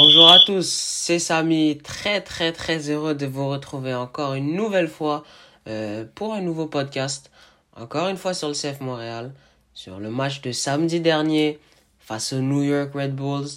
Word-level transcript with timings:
Bonjour 0.00 0.30
à 0.30 0.38
tous, 0.46 0.70
c'est 0.70 1.18
Samy, 1.18 1.76
très 1.78 2.20
très 2.20 2.52
très 2.52 2.88
heureux 2.88 3.16
de 3.16 3.26
vous 3.26 3.48
retrouver 3.48 3.94
encore 3.94 4.34
une 4.34 4.54
nouvelle 4.54 4.86
fois 4.86 5.24
euh, 5.66 6.04
pour 6.14 6.34
un 6.34 6.40
nouveau 6.40 6.66
podcast, 6.66 7.32
encore 7.74 8.06
une 8.06 8.16
fois 8.16 8.32
sur 8.32 8.46
le 8.46 8.54
CF 8.54 8.80
Montréal, 8.80 9.34
sur 9.74 9.98
le 9.98 10.08
match 10.08 10.40
de 10.40 10.52
samedi 10.52 11.00
dernier 11.00 11.58
face 11.98 12.32
aux 12.32 12.40
New 12.40 12.62
York 12.62 12.92
Red 12.94 13.16
Bulls, 13.16 13.48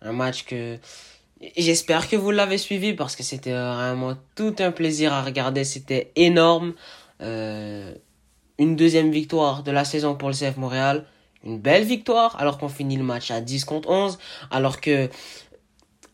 un 0.00 0.12
match 0.12 0.46
que 0.46 0.78
j'espère 1.58 2.08
que 2.08 2.16
vous 2.16 2.30
l'avez 2.30 2.56
suivi 2.56 2.94
parce 2.94 3.14
que 3.14 3.22
c'était 3.22 3.52
vraiment 3.52 4.16
tout 4.34 4.56
un 4.60 4.70
plaisir 4.70 5.12
à 5.12 5.22
regarder, 5.22 5.62
c'était 5.62 6.10
énorme, 6.16 6.72
euh, 7.20 7.92
une 8.58 8.76
deuxième 8.76 9.10
victoire 9.10 9.62
de 9.62 9.70
la 9.70 9.84
saison 9.84 10.14
pour 10.14 10.30
le 10.30 10.34
CF 10.34 10.56
Montréal, 10.56 11.04
une 11.44 11.58
belle 11.58 11.84
victoire 11.84 12.34
alors 12.40 12.56
qu'on 12.56 12.70
finit 12.70 12.96
le 12.96 13.04
match 13.04 13.30
à 13.30 13.42
10 13.42 13.66
contre 13.66 13.90
11 13.90 14.18
alors 14.50 14.80
que 14.80 15.10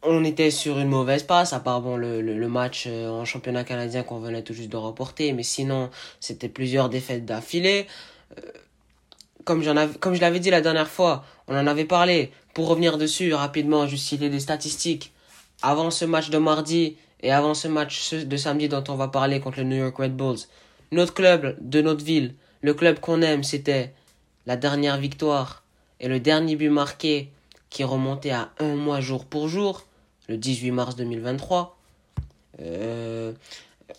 on 0.03 0.25
était 0.25 0.51
sur 0.51 0.79
une 0.79 0.89
mauvaise 0.89 1.23
passe 1.23 1.53
à 1.53 1.61
part 1.61 1.81
bon 1.81 1.97
le, 1.97 2.49
match 2.49 2.85
euh, 2.87 3.09
en 3.09 3.25
championnat 3.25 3.65
canadien 3.65 4.03
qu'on 4.03 4.21
venait 4.21 4.43
tout 4.43 4.55
juste 4.55 4.71
de 4.71 4.77
remporter 4.77 5.33
mais 5.33 5.43
sinon 5.43 5.91
c'était 6.21 6.49
plusieurs 6.49 6.89
défaites 6.89 7.25
d'affilée. 7.25 7.87
Euh, 8.39 8.43
comme 9.45 9.63
je 9.63 10.21
l'avais 10.21 10.41
dit 10.41 10.51
la 10.51 10.61
dernière 10.61 10.89
fois 10.89 11.25
on 11.47 11.57
en 11.57 11.67
avait 11.67 11.85
parlé. 11.85 12.31
Pour 12.55 12.69
revenir 12.69 12.99
dessus 12.99 13.33
rapidement 13.35 13.87
juste 13.87 14.07
citer 14.07 14.31
des 14.31 14.41
statistiques. 14.41 15.13
Avant 15.63 15.91
ce 15.91 16.05
match 16.05 16.31
de 16.31 16.39
mardi 16.39 16.97
et 17.21 17.33
avant 17.33 17.55
ce 17.55 17.69
match 17.69 18.15
de 18.15 18.37
samedi 18.37 18.69
dont 18.69 18.85
on 18.89 18.95
va 18.95 19.09
parler 19.09 19.41
contre 19.41 19.59
le 19.59 19.65
New 19.65 19.77
York 19.77 19.97
Red 19.97 20.17
Bulls 20.17 20.39
notre 20.93 21.13
club 21.13 21.57
de 21.61 21.83
notre 21.83 22.05
ville 22.05 22.35
le 22.63 22.75
club 22.75 23.01
qu'on 23.01 23.23
aime 23.23 23.43
c'était 23.43 23.93
la 24.47 24.57
dernière 24.57 24.97
victoire 24.99 25.63
et 26.01 26.09
le 26.09 26.21
dernier 26.21 26.57
but 26.57 26.71
marqué 26.71 27.31
qui 27.71 27.85
remontait 27.85 28.31
à 28.31 28.51
un 28.59 28.75
mois 28.75 29.01
jour 29.01 29.25
pour 29.25 29.49
jour, 29.49 29.85
le 30.29 30.37
18 30.37 30.71
mars 30.71 30.97
2023. 30.97 31.77
Euh, 32.61 33.33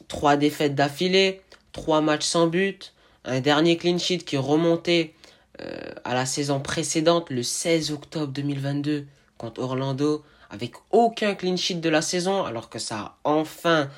trois 0.07 0.37
défaites 0.37 0.75
d'affilée, 0.75 1.41
trois 1.71 2.01
matchs 2.01 2.25
sans 2.25 2.47
but, 2.47 2.93
un 3.25 3.39
dernier 3.41 3.77
clean 3.77 3.97
sheet 3.97 4.19
qui 4.19 4.37
remontait 4.37 5.13
euh, 5.61 5.93
à 6.03 6.13
la 6.13 6.25
saison 6.25 6.59
précédente, 6.59 7.29
le 7.29 7.43
16 7.43 7.91
octobre 7.91 8.31
2022, 8.33 9.05
contre 9.37 9.61
Orlando, 9.61 10.23
avec 10.49 10.73
aucun 10.91 11.35
clean 11.35 11.57
sheet 11.57 11.75
de 11.75 11.89
la 11.89 12.01
saison, 12.01 12.43
alors 12.43 12.69
que 12.69 12.79
ça 12.79 12.97
a 12.97 13.17
enfin, 13.23 13.89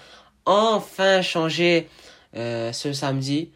enfin 0.45 1.21
changé 1.21 1.87
euh, 2.35 2.71
ce 2.71 2.93
samedi. 2.93 3.51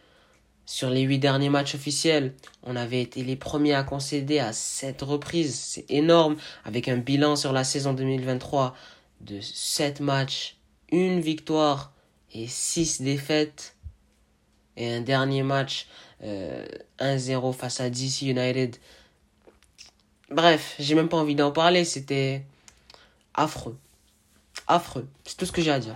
Sur 0.66 0.90
les 0.90 1.02
huit 1.02 1.20
derniers 1.20 1.50
matchs 1.50 1.76
officiels, 1.76 2.34
on 2.64 2.76
avait 2.76 3.02
été 3.02 3.24
les 3.24 3.36
premiers 3.36 3.76
à 3.76 3.84
concéder 3.84 4.40
à 4.40 4.52
sept 4.52 5.04
reprises. 5.04 5.56
C'est 5.56 5.86
énorme, 5.90 6.38
avec 6.64 6.88
un 6.88 6.98
bilan 6.98 7.36
sur 7.36 7.54
la 7.54 7.64
saison 7.64 7.94
2023 7.94 8.76
de 9.22 9.40
sept 9.42 10.00
matchs, 10.00 10.58
une 10.92 11.22
victoire 11.22 11.94
et 12.34 12.48
six 12.48 13.02
défaites. 13.02 13.76
Et 14.78 14.92
un 14.92 15.02
dernier 15.02 15.44
match, 15.44 15.88
1-0 16.22 16.26
euh, 16.26 17.52
face 17.54 17.80
à 17.80 17.90
DC 17.90 18.24
United. 18.24 18.76
Bref, 20.30 20.76
j'ai 20.80 20.96
même 20.96 21.08
pas 21.08 21.18
envie 21.18 21.36
d'en 21.36 21.52
parler, 21.52 21.86
c'était 21.86 22.44
affreux. 23.34 23.78
Affreux, 24.68 25.08
c'est 25.24 25.38
tout 25.38 25.46
ce 25.46 25.52
que 25.52 25.62
j'ai 25.62 25.72
à 25.72 25.80
dire. 25.80 25.96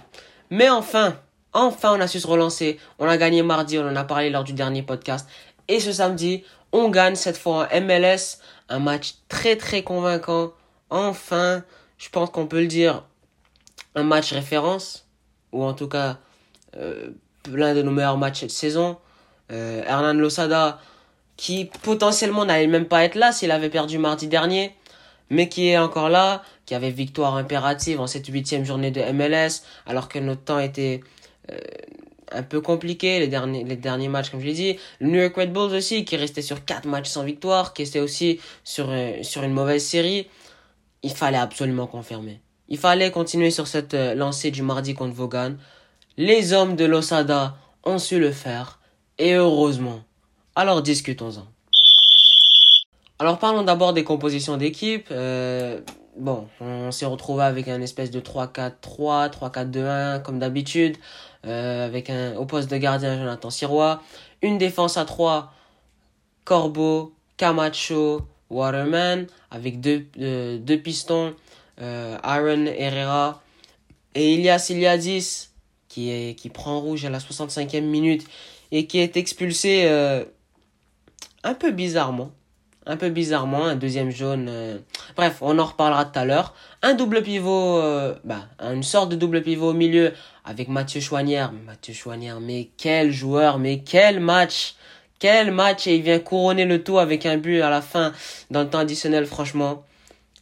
Mais 0.49 0.69
enfin, 0.69 1.19
Enfin, 1.53 1.95
on 1.97 2.01
a 2.01 2.07
su 2.07 2.19
se 2.19 2.27
relancer. 2.27 2.79
On 2.99 3.07
a 3.07 3.17
gagné 3.17 3.41
mardi, 3.41 3.77
on 3.79 3.87
en 3.87 3.95
a 3.95 4.03
parlé 4.03 4.29
lors 4.29 4.43
du 4.43 4.53
dernier 4.53 4.83
podcast. 4.83 5.27
Et 5.67 5.79
ce 5.79 5.91
samedi, 5.91 6.43
on 6.71 6.89
gagne 6.89 7.15
cette 7.15 7.37
fois 7.37 7.67
en 7.71 7.81
MLS. 7.81 8.37
Un 8.69 8.79
match 8.79 9.15
très 9.27 9.55
très 9.55 9.83
convaincant. 9.83 10.53
Enfin, 10.89 11.63
je 11.97 12.09
pense 12.09 12.29
qu'on 12.29 12.47
peut 12.47 12.61
le 12.61 12.67
dire, 12.67 13.03
un 13.95 14.03
match 14.03 14.31
référence. 14.33 15.07
Ou 15.51 15.63
en 15.63 15.73
tout 15.73 15.87
cas, 15.87 16.17
euh, 16.77 17.09
l'un 17.51 17.73
de 17.73 17.81
nos 17.81 17.91
meilleurs 17.91 18.17
matchs 18.17 18.43
de 18.43 18.47
saison. 18.49 18.97
Euh, 19.51 19.83
Hernan 19.87 20.13
Losada, 20.13 20.79
qui 21.35 21.65
potentiellement 21.81 22.45
n'allait 22.45 22.67
même 22.67 22.85
pas 22.85 23.03
être 23.03 23.15
là 23.15 23.31
s'il 23.31 23.49
avait 23.49 23.69
perdu 23.69 23.97
mardi 23.97 24.27
dernier. 24.27 24.75
Mais 25.31 25.49
qui 25.49 25.69
est 25.69 25.77
encore 25.77 26.09
là, 26.09 26.43
qui 26.65 26.75
avait 26.75 26.91
victoire 26.91 27.35
impérative 27.35 27.99
en 27.99 28.07
cette 28.07 28.27
huitième 28.27 28.65
journée 28.65 28.91
de 28.91 29.01
MLS, 29.11 29.63
alors 29.85 30.09
que 30.09 30.19
notre 30.19 30.41
temps 30.41 30.59
était 30.59 31.01
un 32.31 32.43
peu 32.43 32.61
compliqué 32.61 33.19
les 33.19 33.27
derniers, 33.27 33.63
les 33.63 33.75
derniers 33.75 34.07
matchs, 34.07 34.29
comme 34.29 34.39
je 34.39 34.45
l'ai 34.45 34.53
dit. 34.53 34.77
Le 34.99 35.07
New 35.07 35.19
York 35.19 35.35
Red 35.35 35.53
Bulls 35.53 35.75
aussi, 35.75 36.05
qui 36.05 36.15
restait 36.15 36.41
sur 36.41 36.63
4 36.65 36.85
matchs 36.87 37.09
sans 37.09 37.23
victoire, 37.23 37.73
qui 37.73 37.83
était 37.83 37.99
aussi 37.99 38.39
sur, 38.63 38.89
euh, 38.89 39.21
sur 39.23 39.43
une 39.43 39.53
mauvaise 39.53 39.83
série. 39.83 40.27
Il 41.03 41.11
fallait 41.11 41.37
absolument 41.37 41.87
confirmer. 41.87 42.39
Il 42.67 42.77
fallait 42.77 43.11
continuer 43.11 43.51
sur 43.51 43.67
cette 43.67 43.93
euh, 43.93 44.13
lancée 44.13 44.51
du 44.51 44.61
mardi 44.61 44.93
contre 44.93 45.13
Vaughan. 45.13 45.53
Les 46.17 46.53
hommes 46.53 46.75
de 46.75 46.85
l'Osada 46.85 47.55
ont 47.83 47.99
su 47.99 48.19
le 48.19 48.31
faire. 48.31 48.79
Et 49.17 49.33
heureusement. 49.33 50.01
Alors 50.55 50.81
discutons-en. 50.81 51.45
Alors 53.17 53.37
parlons 53.39 53.63
d'abord 53.63 53.93
des 53.93 54.05
compositions 54.05 54.55
d'équipe. 54.55 55.11
bon, 56.17 56.47
on 56.61 56.91
s'est 56.91 57.05
retrouvé 57.05 57.43
avec 57.43 57.67
un 57.67 57.81
espèce 57.81 58.11
de 58.11 58.21
3-4-3, 58.21 59.29
3-4-2-1 59.29 60.21
comme 60.21 60.39
d'habitude. 60.39 60.95
Euh, 61.45 61.85
avec 61.85 62.09
un, 62.09 62.35
au 62.35 62.45
poste 62.45 62.69
de 62.69 62.75
gardien 62.75 63.17
Jonathan 63.17 63.49
Sirois. 63.49 64.03
Une 64.41 64.57
défense 64.57 64.97
à 64.97 65.05
3, 65.05 65.53
Corbeau, 66.43 67.13
Camacho, 67.37 68.23
Waterman, 68.49 69.25
avec 69.49 69.79
deux, 69.79 70.05
euh, 70.19 70.57
deux 70.57 70.77
pistons, 70.77 71.33
euh, 71.81 72.17
Aaron 72.23 72.65
Herrera. 72.65 73.41
Et 74.15 74.33
Ilias 74.33 74.67
Iliadis, 74.69 75.49
qui, 75.87 76.09
est, 76.11 76.37
qui 76.37 76.49
prend 76.49 76.81
rouge 76.81 77.05
à 77.05 77.09
la 77.09 77.19
65e 77.19 77.81
minute 77.81 78.27
et 78.71 78.85
qui 78.85 78.99
est 78.99 79.15
expulsé 79.15 79.87
un 81.43 81.53
peu 81.53 81.71
bizarrement 81.71 82.31
un 82.89 82.97
peu 82.97 83.09
bizarrement, 83.09 83.65
un 83.65 83.75
deuxième 83.75 84.09
jaune. 84.09 84.47
Euh, 84.49 84.79
bref, 85.15 85.37
on 85.41 85.59
en 85.59 85.65
reparlera 85.65 86.05
tout 86.05 86.17
à 86.17 86.25
l'heure. 86.25 86.55
Un 86.81 86.95
double 86.95 87.21
pivot, 87.21 87.77
euh, 87.77 88.15
bah, 88.23 88.47
une 88.59 88.81
sorte 88.81 89.11
de 89.11 89.15
double 89.15 89.43
pivot 89.43 89.69
au 89.69 89.73
milieu 89.73 90.11
avec 90.43 90.69
Mathieu 90.69 90.99
Chouanière. 90.99 91.51
Mathieu 91.67 91.93
Chouanière, 91.93 92.39
mais 92.41 92.69
quel 92.77 93.11
joueur, 93.11 93.59
mais 93.59 93.81
quel 93.81 94.19
match 94.19 94.73
Quel 95.19 95.51
match 95.51 95.85
Et 95.85 95.97
il 95.97 96.01
vient 96.01 96.17
couronner 96.17 96.65
le 96.65 96.83
tout 96.83 96.97
avec 96.97 97.27
un 97.27 97.37
but 97.37 97.61
à 97.61 97.69
la 97.69 97.81
fin 97.81 98.11
dans 98.49 98.63
le 98.63 98.69
temps 98.69 98.79
additionnel, 98.79 99.27
franchement. 99.27 99.83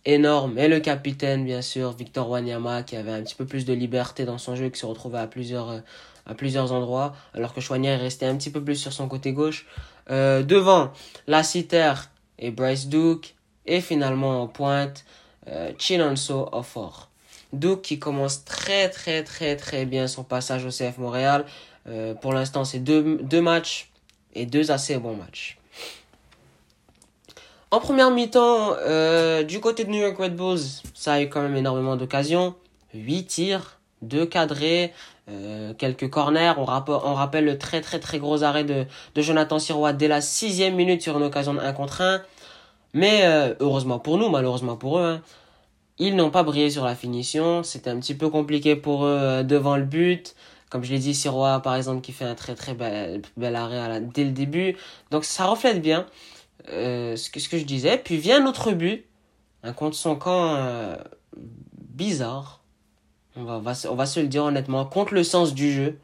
Énorme. 0.06 0.58
Et 0.58 0.70
le 0.70 0.80
capitaine, 0.80 1.44
bien 1.44 1.62
sûr, 1.62 1.92
Victor 1.92 2.30
Wanyama, 2.30 2.84
qui 2.84 2.96
avait 2.96 3.12
un 3.12 3.24
petit 3.24 3.36
peu 3.36 3.44
plus 3.44 3.66
de 3.66 3.74
liberté 3.74 4.24
dans 4.24 4.38
son 4.38 4.56
jeu, 4.56 4.70
qui 4.70 4.80
se 4.80 4.86
retrouvait 4.86 5.20
à 5.20 5.28
plusieurs, 5.28 5.70
euh, 5.70 6.72
endroits, 6.72 7.14
alors 7.34 7.54
que 7.54 7.60
Chouanière 7.60 8.00
restait 8.00 8.26
un 8.26 8.38
petit 8.38 8.52
peu 8.52 8.64
plus 8.64 8.78
sur 8.78 8.94
son 8.94 9.10
côté 9.10 9.34
gauche. 9.34 9.66
devant, 10.10 10.94
la 11.28 11.44
Citer 11.44 11.92
et 12.40 12.52
Bryce 12.52 12.88
Duke. 12.88 13.36
Et 13.66 13.82
finalement 13.82 14.42
en 14.42 14.48
pointe, 14.48 15.04
euh, 15.48 15.72
Chinonso 15.78 16.50
Ofor. 16.52 17.10
Duke 17.54 17.82
qui 17.82 18.00
commence 18.00 18.44
très 18.46 18.90
très 18.90 19.24
très 19.24 19.56
très 19.56 19.86
bien 19.86 20.08
son 20.08 20.24
passage 20.24 20.66
au 20.66 20.70
CF 20.70 20.98
Montréal. 20.98 21.46
Euh, 21.88 22.14
pour 22.14 22.34
l'instant, 22.34 22.66
c'est 22.66 22.80
deux, 22.80 23.18
deux 23.22 23.42
matchs 23.42 23.90
et 24.34 24.46
deux 24.46 24.72
assez 24.72 24.98
bons 24.98 25.16
matchs. 25.16 25.58
En 27.72 27.80
première 27.82 28.12
mi-temps, 28.12 28.76
euh, 28.80 29.44
du 29.44 29.60
côté 29.60 29.84
de 29.84 29.90
New 29.90 30.00
York 30.00 30.18
Red 30.18 30.36
Bulls, 30.36 30.60
ça 30.94 31.14
a 31.14 31.22
eu 31.22 31.30
quand 31.30 31.42
même 31.42 31.56
énormément 31.56 31.98
d'occasions. 31.98 32.56
8 32.94 33.26
tirs, 33.26 33.80
2 34.04 34.26
cadrés, 34.26 34.94
euh, 35.30 35.74
quelques 35.74 36.10
corners. 36.10 36.54
On, 36.58 36.62
on, 36.62 37.14
rappelle 37.14 37.44
le 37.44 37.58
très 37.58 37.82
très 37.82 38.00
très 38.00 38.18
gros 38.18 38.44
arrêt 38.44 38.64
de, 38.64 38.86
de 39.14 39.22
Jonathan 39.22 39.60
Sirois 39.60 39.92
dès 39.92 40.08
la 40.08 40.22
sixième 40.22 40.76
minute 40.76 41.02
sur 41.02 41.18
une 41.18 41.24
occasion 41.24 41.54
de 41.54 41.60
1 41.60 41.74
contre 41.74 42.02
1. 42.02 42.22
Mais 42.94 43.26
euh, 43.26 43.54
heureusement 43.60 44.00
pour 44.00 44.18
nous, 44.18 44.30
malheureusement 44.30 44.78
pour 44.78 45.00
eux, 45.00 45.06
hein, 45.06 45.22
ils 46.00 46.16
n'ont 46.16 46.30
pas 46.30 46.44
brillé 46.44 46.70
sur 46.70 46.86
la 46.86 46.96
finition. 46.96 47.62
C'était 47.64 47.90
un 47.90 48.00
petit 48.00 48.16
peu 48.16 48.30
compliqué 48.30 48.78
pour 48.78 49.06
eux 49.06 49.18
euh, 49.20 49.44
devant 49.44 49.76
le 49.76 49.84
but. 49.84 50.34
Comme 50.70 50.86
je 50.86 50.94
l'ai 50.94 51.00
dit, 51.00 51.14
Sirois 51.14 51.60
par 51.62 51.76
exemple 51.76 52.00
qui 52.02 52.14
fait 52.14 52.26
un 52.26 52.36
très 52.36 52.56
très 52.56 52.74
bel, 52.74 53.22
bel 53.36 53.56
arrêt 53.58 53.80
à 53.80 53.90
la, 53.90 54.00
dès 54.00 54.24
le 54.24 54.32
début. 54.32 54.78
Donc 55.12 55.26
ça 55.26 55.46
reflète 55.48 55.82
bien 55.82 56.06
ce, 56.70 57.30
que, 57.30 57.42
ce 57.42 57.50
que 57.50 57.58
je 57.58 57.66
disais. 57.66 57.98
Puis 57.98 58.16
vient 58.18 58.40
notre 58.40 58.72
but, 58.72 59.06
un 59.64 59.74
contre 59.74 59.98
son 59.98 60.16
camp 60.16 60.58
bizarre 61.98 62.62
on 63.38 63.60
va, 63.60 63.74
on 63.90 63.96
va 63.96 64.06
se 64.06 64.20
le 64.20 64.28
dire 64.28 64.44
honnêtement, 64.44 64.86
contre 64.86 65.14
le 65.14 65.24
sens 65.24 65.54
du 65.54 65.72
jeu 65.72 66.00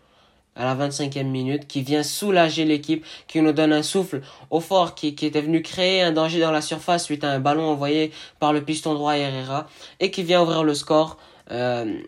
à 0.55 0.65
la 0.65 0.75
25e 0.75 1.23
minute, 1.23 1.67
qui 1.67 1.81
vient 1.81 2.03
soulager 2.03 2.65
l'équipe, 2.65 3.05
qui 3.27 3.41
nous 3.41 3.53
donne 3.53 3.73
un 3.73 3.81
souffle 3.81 4.21
au 4.51 4.59
fort, 4.59 4.93
qui, 4.93 5.07
était 5.07 5.41
venu 5.41 5.61
créer 5.61 6.01
un 6.01 6.11
danger 6.11 6.39
dans 6.39 6.51
la 6.51 6.61
surface 6.61 7.05
suite 7.05 7.23
à 7.23 7.31
un 7.31 7.39
ballon 7.39 7.63
envoyé 7.63 8.11
par 8.39 8.53
le 8.53 8.61
piston 8.63 8.93
droit 8.93 9.17
Herrera, 9.17 9.67
et 9.99 10.11
qui 10.11 10.23
vient 10.23 10.43
ouvrir 10.43 10.63
le 10.63 10.75
score. 10.75 11.17
Euh, 11.51 11.99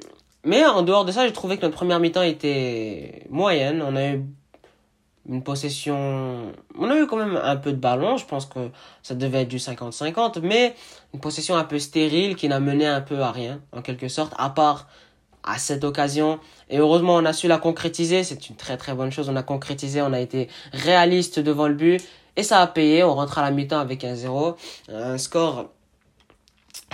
mais 0.44 0.64
en 0.64 0.84
dehors 0.84 1.06
de 1.06 1.12
ça, 1.12 1.26
j'ai 1.26 1.34
trouvé 1.34 1.58
que 1.58 1.64
notre 1.64 1.76
première 1.76 2.00
mi-temps 2.00 2.22
était 2.22 3.24
moyenne. 3.32 3.82
On 3.82 3.96
a 3.96 4.14
eu 4.14 4.24
une 5.28 5.42
possession. 5.42 6.52
On 6.78 6.90
a 6.92 6.96
eu 6.98 7.08
quand 7.08 7.18
même 7.18 7.40
un 7.42 7.56
peu 7.56 7.72
de 7.72 7.78
ballon, 7.78 8.18
je 8.18 8.26
pense 8.26 8.46
que 8.46 8.70
ça 9.02 9.16
devait 9.16 9.42
être 9.42 9.48
du 9.48 9.58
50-50, 9.58 10.42
mais 10.42 10.76
une 11.16 11.20
possession 11.20 11.56
un 11.56 11.64
peu 11.64 11.80
stérile 11.80 12.36
qui 12.36 12.48
n'a 12.48 12.60
mené 12.60 12.86
un 12.86 13.02
peu 13.02 13.20
à 13.22 13.32
rien, 13.32 13.60
en 13.72 13.82
quelque 13.82 14.08
sorte, 14.08 14.34
à 14.38 14.52
part 14.52 14.88
à 15.46 15.58
cette 15.58 15.84
occasion. 15.84 16.40
Et 16.70 16.80
heureusement, 16.80 17.16
on 17.16 17.26
a 17.26 17.34
su 17.34 17.48
la 17.48 17.58
concrétiser, 17.58 18.24
c'est 18.24 18.50
une 18.50 18.56
très 18.56 18.78
très 18.78 18.94
bonne 18.94 19.12
chose, 19.12 19.30
on 19.30 19.36
a 19.36 19.44
concrétisé, 19.44 20.02
on 20.02 20.14
a 20.14 20.20
été 20.20 20.50
réaliste 20.74 21.40
devant 21.40 21.68
le 21.68 21.76
but, 21.76 22.02
et 22.36 22.44
ça 22.44 22.62
a 22.62 22.68
payé, 22.68 23.04
on 23.04 23.16
rentre 23.16 23.38
à 23.38 23.44
la 23.44 23.52
mi-temps 23.52 23.80
avec 23.80 24.04
un 24.04 24.16
0, 24.16 24.58
un 24.92 25.18
score 25.18 25.70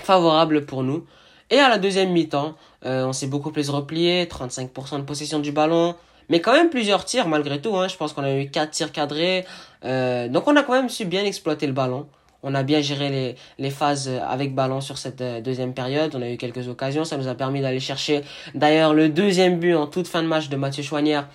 favorable 0.01 0.65
pour 0.65 0.83
nous. 0.83 1.05
Et 1.49 1.59
à 1.59 1.67
la 1.67 1.77
deuxième 1.77 2.11
mi-temps, 2.11 2.55
euh, 2.85 3.05
on 3.05 3.13
s'est 3.13 3.27
beaucoup 3.27 3.51
plus 3.51 3.69
replié, 3.69 4.25
35% 4.25 4.97
de 4.97 5.03
possession 5.03 5.39
du 5.39 5.51
ballon, 5.51 5.95
mais 6.29 6.39
quand 6.39 6.53
même 6.53 6.69
plusieurs 6.69 7.03
tirs 7.05 7.27
malgré 7.27 7.61
tout. 7.61 7.75
Hein. 7.75 7.87
Je 7.87 7.97
pense 7.97 8.13
qu'on 8.13 8.23
a 8.23 8.33
eu 8.33 8.49
4 8.49 8.71
tirs 8.71 8.91
cadrés. 8.91 9.45
Euh, 9.83 10.29
donc 10.29 10.47
on 10.47 10.55
a 10.55 10.63
quand 10.63 10.73
même 10.73 10.89
su 10.89 11.05
bien 11.05 11.25
exploiter 11.25 11.67
le 11.67 11.73
ballon. 11.73 12.07
On 12.43 12.55
a 12.55 12.63
bien 12.63 12.81
géré 12.81 13.09
les, 13.09 13.35
les 13.59 13.69
phases 13.69 14.07
avec 14.07 14.55
ballon 14.55 14.81
sur 14.81 14.97
cette 14.97 15.21
euh, 15.21 15.41
deuxième 15.41 15.73
période. 15.73 16.15
On 16.15 16.21
a 16.21 16.29
eu 16.29 16.37
quelques 16.37 16.67
occasions. 16.67 17.05
Ça 17.05 17.17
nous 17.17 17.27
a 17.27 17.35
permis 17.35 17.61
d'aller 17.61 17.79
chercher 17.79 18.23
d'ailleurs 18.55 18.93
le 18.93 19.09
deuxième 19.09 19.59
but 19.59 19.75
en 19.75 19.87
toute 19.87 20.07
fin 20.07 20.23
de 20.23 20.27
match 20.27 20.49
de 20.49 20.55
Mathieu 20.55 20.83
Chouanière 20.83 21.27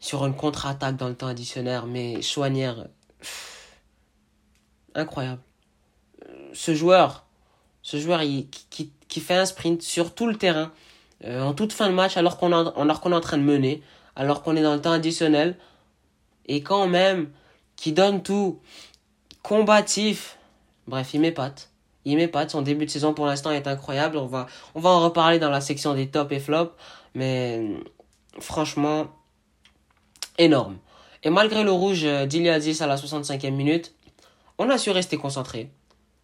sur 0.00 0.24
une 0.24 0.34
contre-attaque 0.34 0.96
dans 0.96 1.08
le 1.08 1.14
temps 1.14 1.26
additionnel. 1.26 1.82
Mais 1.86 2.22
Chouanière, 2.22 2.86
incroyable. 4.94 5.42
Ce 6.52 6.74
joueur, 6.74 7.26
ce 7.82 7.98
joueur 7.98 8.22
il, 8.22 8.48
qui, 8.48 8.92
qui 9.08 9.20
fait 9.20 9.34
un 9.34 9.44
sprint 9.46 9.82
sur 9.82 10.14
tout 10.14 10.26
le 10.26 10.36
terrain 10.36 10.70
euh, 11.24 11.42
en 11.42 11.52
toute 11.52 11.72
fin 11.72 11.88
de 11.88 11.94
match 11.94 12.16
alors 12.16 12.38
qu'on 12.38 12.52
alors 12.52 13.00
qu'on 13.00 13.12
est 13.12 13.16
en 13.16 13.20
train 13.20 13.38
de 13.38 13.42
mener 13.42 13.82
alors 14.16 14.42
qu'on 14.42 14.56
est 14.56 14.62
dans 14.62 14.74
le 14.74 14.80
temps 14.80 14.92
additionnel, 14.92 15.56
et 16.46 16.62
quand 16.62 16.86
même, 16.86 17.30
qui 17.76 17.92
donne 17.92 18.22
tout, 18.22 18.60
combatif, 19.42 20.38
bref, 20.86 21.14
il 21.14 21.20
m'épate. 21.20 21.70
Il 22.04 22.16
m'épate, 22.16 22.50
son 22.50 22.62
début 22.62 22.84
de 22.84 22.90
saison 22.90 23.14
pour 23.14 23.26
l'instant 23.26 23.50
est 23.50 23.66
incroyable, 23.66 24.18
on 24.18 24.26
va, 24.26 24.46
on 24.74 24.80
va 24.80 24.90
en 24.90 25.02
reparler 25.02 25.38
dans 25.38 25.48
la 25.48 25.62
section 25.62 25.94
des 25.94 26.08
top 26.08 26.32
et 26.32 26.40
flop, 26.40 26.72
mais 27.14 27.66
franchement, 28.40 29.06
énorme. 30.36 30.76
Et 31.22 31.30
malgré 31.30 31.64
le 31.64 31.72
rouge 31.72 32.04
d'Iliadis 32.26 32.82
à 32.82 32.86
la 32.86 32.96
65e 32.96 33.50
minute, 33.52 33.94
on 34.58 34.68
a 34.68 34.76
su 34.76 34.90
rester 34.90 35.16
concentré, 35.16 35.70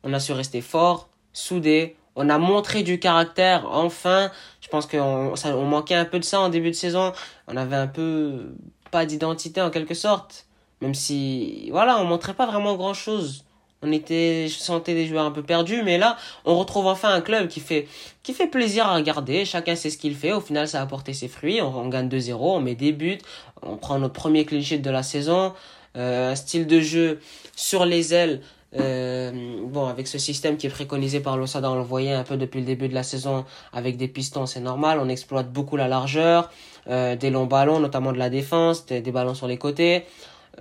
on 0.04 0.12
a 0.12 0.20
su 0.20 0.32
rester 0.32 0.60
fort, 0.60 1.08
soudé, 1.32 1.96
on 2.16 2.28
a 2.28 2.38
montré 2.38 2.82
du 2.82 2.98
caractère, 2.98 3.66
enfin. 3.70 4.30
Je 4.60 4.68
pense 4.68 4.86
qu'on 4.86 5.34
on 5.44 5.64
manquait 5.64 5.94
un 5.94 6.04
peu 6.04 6.18
de 6.18 6.24
ça 6.24 6.40
en 6.40 6.48
début 6.48 6.70
de 6.70 6.76
saison. 6.76 7.12
On 7.48 7.56
avait 7.56 7.76
un 7.76 7.86
peu 7.86 8.54
pas 8.90 9.06
d'identité 9.06 9.60
en 9.60 9.70
quelque 9.70 9.94
sorte. 9.94 10.46
Même 10.80 10.94
si, 10.94 11.70
voilà, 11.70 11.98
on 11.98 12.04
montrait 12.04 12.34
pas 12.34 12.46
vraiment 12.46 12.76
grand 12.76 12.94
chose. 12.94 13.44
On 13.82 13.92
était, 13.92 14.46
je 14.48 14.58
sentais 14.58 14.94
des 14.94 15.06
joueurs 15.06 15.24
un 15.24 15.30
peu 15.30 15.42
perdus, 15.42 15.82
mais 15.82 15.96
là, 15.96 16.16
on 16.44 16.58
retrouve 16.58 16.86
enfin 16.86 17.14
un 17.14 17.20
club 17.20 17.48
qui 17.48 17.60
fait, 17.60 17.88
qui 18.22 18.34
fait 18.34 18.46
plaisir 18.46 18.86
à 18.86 18.94
regarder. 18.94 19.44
Chacun 19.44 19.74
sait 19.74 19.90
ce 19.90 19.96
qu'il 19.96 20.14
fait. 20.14 20.32
Au 20.32 20.40
final, 20.40 20.68
ça 20.68 20.80
a 20.80 20.82
apporté 20.82 21.14
ses 21.14 21.28
fruits. 21.28 21.62
On, 21.62 21.88
gagne 21.88 22.08
2-0, 22.08 22.34
on 22.38 22.60
met 22.60 22.74
des 22.74 22.92
buts, 22.92 23.18
on 23.62 23.76
prend 23.76 23.98
notre 23.98 24.14
premier 24.14 24.46
sheet 24.46 24.78
de 24.78 24.90
la 24.90 25.02
saison. 25.02 25.54
Euh, 25.96 26.32
un 26.32 26.36
style 26.36 26.66
de 26.66 26.80
jeu 26.80 27.20
sur 27.56 27.84
les 27.84 28.14
ailes 28.14 28.42
euh, 28.78 29.32
bon, 29.64 29.86
avec 29.86 30.06
ce 30.06 30.18
système 30.18 30.56
qui 30.56 30.66
est 30.66 30.70
préconisé 30.70 31.20
par 31.20 31.36
l'Osada, 31.36 31.70
on 31.70 31.76
le 31.76 31.82
voyait 31.82 32.12
un 32.12 32.22
peu 32.22 32.36
depuis 32.36 32.60
le 32.60 32.66
début 32.66 32.88
de 32.88 32.94
la 32.94 33.02
saison 33.02 33.44
avec 33.72 33.96
des 33.96 34.08
pistons, 34.08 34.46
c'est 34.46 34.60
normal. 34.60 34.98
On 35.00 35.08
exploite 35.08 35.52
beaucoup 35.52 35.76
la 35.76 35.88
largeur, 35.88 36.50
euh, 36.88 37.16
des 37.16 37.30
longs 37.30 37.46
ballons, 37.46 37.80
notamment 37.80 38.12
de 38.12 38.18
la 38.18 38.30
défense, 38.30 38.86
des, 38.86 39.00
ballons 39.02 39.34
sur 39.34 39.48
les 39.48 39.58
côtés. 39.58 40.04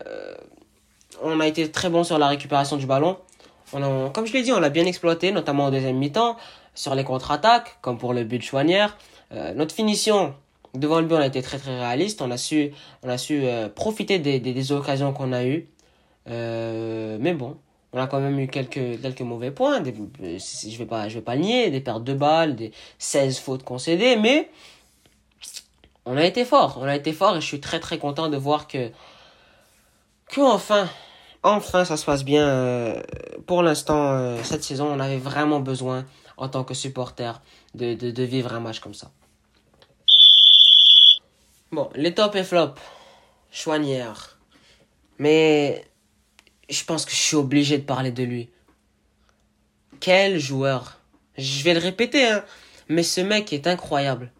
Euh, 0.06 0.33
on 1.21 1.39
a 1.39 1.48
été 1.48 1.69
très 1.71 1.89
bon 1.89 2.04
sur 2.04 2.18
la 2.18 2.27
récupération 2.27 2.77
du 2.77 2.86
ballon. 2.86 3.18
On 3.74 4.10
comme 4.10 4.25
je 4.25 4.33
l'ai 4.33 4.42
dit, 4.42 4.51
on 4.51 4.60
l'a 4.60 4.69
bien 4.69 4.86
exploité, 4.86 5.31
notamment 5.31 5.68
au 5.68 5.71
deuxième 5.71 5.98
mi-temps, 5.98 6.38
sur 6.74 6.95
les 6.95 7.04
contre-attaques, 7.04 7.77
comme 7.81 7.98
pour 7.98 8.13
le 8.13 8.24
but 8.24 8.39
de 8.39 8.44
Chouanière. 8.44 8.98
Euh, 9.31 9.54
notre 9.54 9.75
finition, 9.75 10.33
devant 10.74 11.00
le 11.00 11.06
but, 11.06 11.16
on 11.16 11.19
a 11.19 11.27
été 11.27 11.42
très 11.42 11.60
très 11.60 11.77
réaliste. 11.77 12.21
On 12.21 12.31
a 12.31 12.38
su, 12.38 12.71
on 13.04 13.10
a 13.10 13.18
su 13.18 13.42
euh, 13.44 13.69
profiter 13.69 14.18
des, 14.19 14.39
des, 14.39 14.71
occasions 14.71 15.13
qu'on 15.13 15.33
a 15.33 15.45
eues. 15.45 15.68
mais 16.25 17.33
bon, 17.33 17.57
on 17.94 18.00
a 18.00 18.07
quand 18.07 18.19
même 18.19 18.39
eu 18.39 18.48
quelques, 18.48 19.01
quelques 19.01 19.22
mauvais 19.22 19.51
points. 19.51 19.80
Des, 19.81 19.94
je 19.94 20.77
vais 20.77 20.86
pas, 20.86 21.10
je 21.10 21.15
vais 21.15 21.24
pas 21.24 21.36
nier, 21.36 21.69
des 21.72 21.81
pertes 21.81 22.04
de 22.04 22.13
balles, 22.13 22.56
des 22.56 22.72
16 23.00 23.39
fautes 23.39 23.63
concédées, 23.63 24.15
mais 24.15 24.50
on 26.06 26.18
a 26.18 26.25
été 26.25 26.45
fort. 26.45 26.77
On 26.81 26.86
a 26.86 26.95
été 26.95 27.13
fort 27.13 27.38
et 27.38 27.42
je 27.42 27.45
suis 27.45 27.60
très 27.60 27.80
très 27.80 27.98
content 27.98 28.30
de 28.30 28.38
voir 28.38 28.68
que, 28.68 28.89
que 30.27 30.42
enfin, 30.42 30.89
enfin 31.44 31.86
ça 31.86 31.97
se 31.97 32.06
passe 32.06 32.24
bien. 32.24 32.47
Euh, 32.47 33.01
pour 33.47 33.63
l'instant, 33.63 34.13
euh, 34.13 34.38
cette 34.44 34.63
saison, 34.63 34.88
on 34.88 35.00
avait 35.00 35.18
vraiment 35.18 35.59
besoin, 35.59 36.06
en 36.38 36.50
tant 36.50 36.63
que 36.63 36.74
supporter, 36.74 37.41
de, 37.75 38.24
vivre 38.24 38.53
un 38.53 38.59
match 38.59 38.80
comme 38.80 38.94
ça. 38.94 39.12
Bon, 41.71 41.89
les 41.95 42.13
top 42.13 42.36
et 42.36 42.44
flop. 42.44 42.74
Chouanière. 43.51 44.38
Mais 45.18 45.86
je 46.69 46.83
pense 46.83 47.06
que 47.06 47.12
je 47.12 47.18
suis 47.18 47.36
obligé 47.36 47.77
de 47.77 47.83
parler 47.83 48.12
de 48.12 48.24
lui. 48.24 48.50
Quel 50.00 50.39
joueur. 50.39 51.00
Je 51.38 51.63
vais 51.63 51.74
le 51.74 51.80
répéter, 51.80 52.27
hein. 52.27 52.44
Mais 52.88 53.03
ce 53.03 53.21
mec 53.21 53.53
est 53.53 53.68
incroyable. 53.68 54.31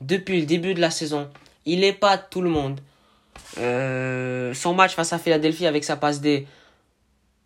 Depuis 0.00 0.40
le 0.40 0.46
début 0.46 0.74
de 0.74 0.80
la 0.80 0.90
saison, 0.90 1.30
il 1.64 1.96
pas 1.98 2.18
tout 2.18 2.42
le 2.42 2.50
monde. 2.50 2.80
Euh, 3.58 4.52
son 4.54 4.74
match 4.74 4.94
face 4.94 5.12
à 5.12 5.18
Philadelphie 5.18 5.66
avec 5.66 5.84
sa 5.84 5.96
passe 5.96 6.20
D. 6.20 6.46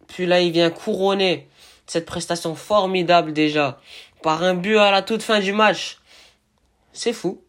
Puis 0.08 0.26
là, 0.26 0.40
il 0.40 0.52
vient 0.52 0.70
couronner 0.70 1.48
cette 1.86 2.06
prestation 2.06 2.54
formidable 2.54 3.32
déjà 3.32 3.80
par 4.22 4.42
un 4.42 4.54
but 4.54 4.78
à 4.78 4.90
la 4.90 5.02
toute 5.02 5.22
fin 5.22 5.40
du 5.40 5.52
match. 5.52 6.00
C'est 6.92 7.12
fou. 7.12 7.42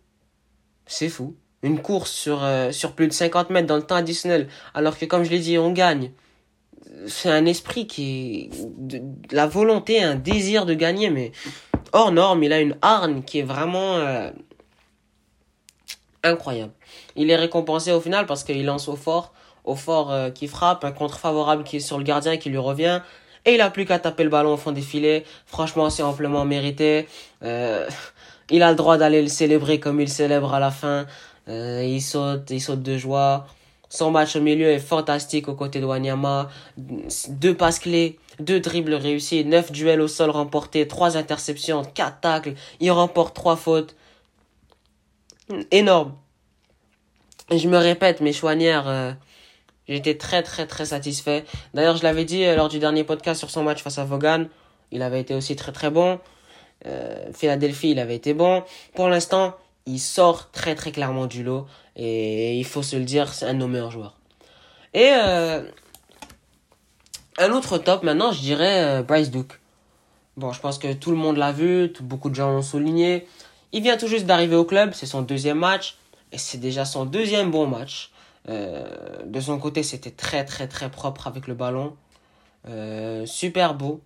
C'est 0.85 1.09
fou. 1.09 1.35
Une 1.61 1.81
course 1.81 2.11
sur, 2.11 2.43
euh, 2.43 2.71
sur 2.71 2.93
plus 2.93 3.07
de 3.07 3.13
50 3.13 3.49
mètres 3.49 3.67
dans 3.67 3.75
le 3.75 3.83
temps 3.83 3.95
additionnel. 3.95 4.47
Alors 4.73 4.97
que 4.97 5.05
comme 5.05 5.23
je 5.23 5.29
l'ai 5.29 5.39
dit, 5.39 5.57
on 5.57 5.71
gagne 5.71 6.11
c'est 7.07 7.29
un 7.29 7.45
esprit 7.45 7.87
qui 7.87 8.49
est 8.53 8.67
de, 8.77 9.01
la 9.31 9.47
volonté, 9.47 10.01
un 10.01 10.15
désir 10.15 10.65
de 10.65 10.73
gagner, 10.73 11.09
mais 11.09 11.31
hors 11.93 12.11
norme. 12.11 12.43
Il 12.43 12.53
a 12.53 12.59
une 12.59 12.77
hargne 12.81 13.21
qui 13.23 13.39
est 13.39 13.43
vraiment 13.43 13.97
euh, 13.97 14.31
incroyable. 16.23 16.73
Il 17.15 17.29
est 17.29 17.35
récompensé 17.35 17.91
au 17.91 18.01
final 18.01 18.25
parce 18.25 18.43
qu'il 18.43 18.65
lance 18.65 18.87
au 18.87 18.95
fort, 18.95 19.33
au 19.63 19.75
fort 19.75 20.11
euh, 20.11 20.29
qui 20.29 20.47
frappe, 20.47 20.83
un 20.83 20.91
contre 20.91 21.19
favorable 21.19 21.63
qui 21.63 21.77
est 21.77 21.81
sur 21.81 21.97
le 21.97 22.03
gardien 22.03 22.37
qui 22.37 22.49
lui 22.49 22.57
revient. 22.57 23.01
Et 23.45 23.55
il 23.55 23.61
a 23.61 23.69
plus 23.69 23.85
qu'à 23.85 23.99
taper 23.99 24.23
le 24.23 24.29
ballon 24.29 24.53
au 24.53 24.57
fond 24.57 24.71
des 24.71 24.81
filets. 24.81 25.23
Franchement, 25.45 25.89
c'est 25.89 26.03
amplement 26.03 26.45
mérité. 26.45 27.07
Euh, 27.43 27.87
il 28.49 28.63
a 28.63 28.69
le 28.69 28.75
droit 28.75 28.97
d'aller 28.97 29.21
le 29.21 29.27
célébrer 29.27 29.79
comme 29.79 30.01
il 30.01 30.09
célèbre 30.09 30.53
à 30.53 30.59
la 30.59 30.71
fin. 30.71 31.05
il 31.47 32.01
saute, 32.01 32.49
il 32.49 32.59
saute 32.59 32.83
de 32.83 32.97
joie. 32.97 33.47
Son 33.89 34.11
match 34.11 34.35
au 34.35 34.41
milieu 34.41 34.67
est 34.67 34.79
fantastique 34.79 35.47
aux 35.47 35.55
côtés 35.55 35.79
de 35.79 35.85
Wanyama. 35.85 36.49
Deux 36.77 37.55
passes 37.55 37.79
clés, 37.79 38.19
deux 38.39 38.59
dribbles 38.59 38.93
réussis, 38.93 39.43
neuf 39.45 39.71
duels 39.71 40.01
au 40.01 40.07
sol 40.07 40.29
remportés, 40.29 40.87
trois 40.87 41.17
interceptions, 41.17 41.83
quatre 41.83 42.19
tacles. 42.21 42.53
Il 42.79 42.91
remporte 42.91 43.35
trois 43.35 43.55
fautes. 43.55 43.95
Énorme. 45.71 46.13
je 47.49 47.67
me 47.67 47.77
répète, 47.77 48.21
mes 48.21 48.33
Chouanières, 48.33 48.87
euh, 48.87 49.11
j'étais 49.87 50.15
très 50.15 50.43
très 50.43 50.67
très 50.67 50.85
satisfait. 50.85 51.43
D'ailleurs, 51.73 51.97
je 51.97 52.03
l'avais 52.03 52.23
dit 52.23 52.45
euh, 52.45 52.55
lors 52.55 52.69
du 52.69 52.77
dernier 52.77 53.03
podcast 53.03 53.39
sur 53.39 53.49
son 53.49 53.63
match 53.63 53.81
face 53.81 53.97
à 53.97 54.05
Vaughan. 54.05 54.45
Il 54.91 55.01
avait 55.01 55.19
été 55.19 55.33
aussi 55.33 55.55
très 55.55 55.71
très 55.71 55.89
bon. 55.89 56.19
Euh, 56.85 57.31
Philadelphie, 57.33 57.91
il 57.91 57.99
avait 57.99 58.15
été 58.15 58.35
bon. 58.35 58.63
Pour 58.93 59.09
l'instant, 59.09 59.55
il 59.87 59.99
sort 59.99 60.51
très 60.51 60.75
très 60.75 60.91
clairement 60.91 61.25
du 61.25 61.43
lot. 61.43 61.65
Et 61.95 62.57
il 62.57 62.65
faut 62.65 62.83
se 62.83 62.95
le 62.95 63.03
dire, 63.03 63.33
c'est 63.33 63.45
un 63.45 63.55
de 63.55 63.59
nos 63.59 63.67
meilleurs 63.67 63.91
joueurs. 63.91 64.17
Et 64.93 65.09
euh, 65.11 65.63
un 67.39 67.51
autre 67.51 67.79
top 67.79 68.03
maintenant, 68.03 68.31
je 68.31 68.39
dirais 68.39 69.01
Bryce 69.03 69.31
Duke. 69.31 69.59
Bon, 70.37 70.53
je 70.53 70.59
pense 70.59 70.77
que 70.77 70.93
tout 70.93 71.09
le 71.09 71.17
monde 71.17 71.37
l'a 71.37 71.51
vu, 71.51 71.91
beaucoup 72.01 72.29
de 72.29 72.35
gens 72.35 72.51
l'ont 72.51 72.61
souligné. 72.61 73.27
Il 73.71 73.83
vient 73.83 73.97
tout 73.97 74.07
juste 74.07 74.25
d'arriver 74.25 74.55
au 74.55 74.65
club, 74.65 74.93
c'est 74.93 75.05
son 75.05 75.21
deuxième 75.21 75.59
match. 75.59 75.97
Et 76.31 76.37
c'est 76.37 76.57
déjà 76.59 76.85
son 76.85 77.05
deuxième 77.05 77.51
bon 77.51 77.67
match. 77.67 78.11
Euh, 78.49 78.85
de 79.25 79.39
son 79.39 79.57
côté, 79.57 79.83
c'était 79.83 80.11
très 80.11 80.45
très 80.45 80.67
très 80.67 80.89
propre 80.89 81.27
avec 81.27 81.47
le 81.47 81.53
ballon. 81.53 81.95
super 83.25 83.73
beau. 83.73 84.01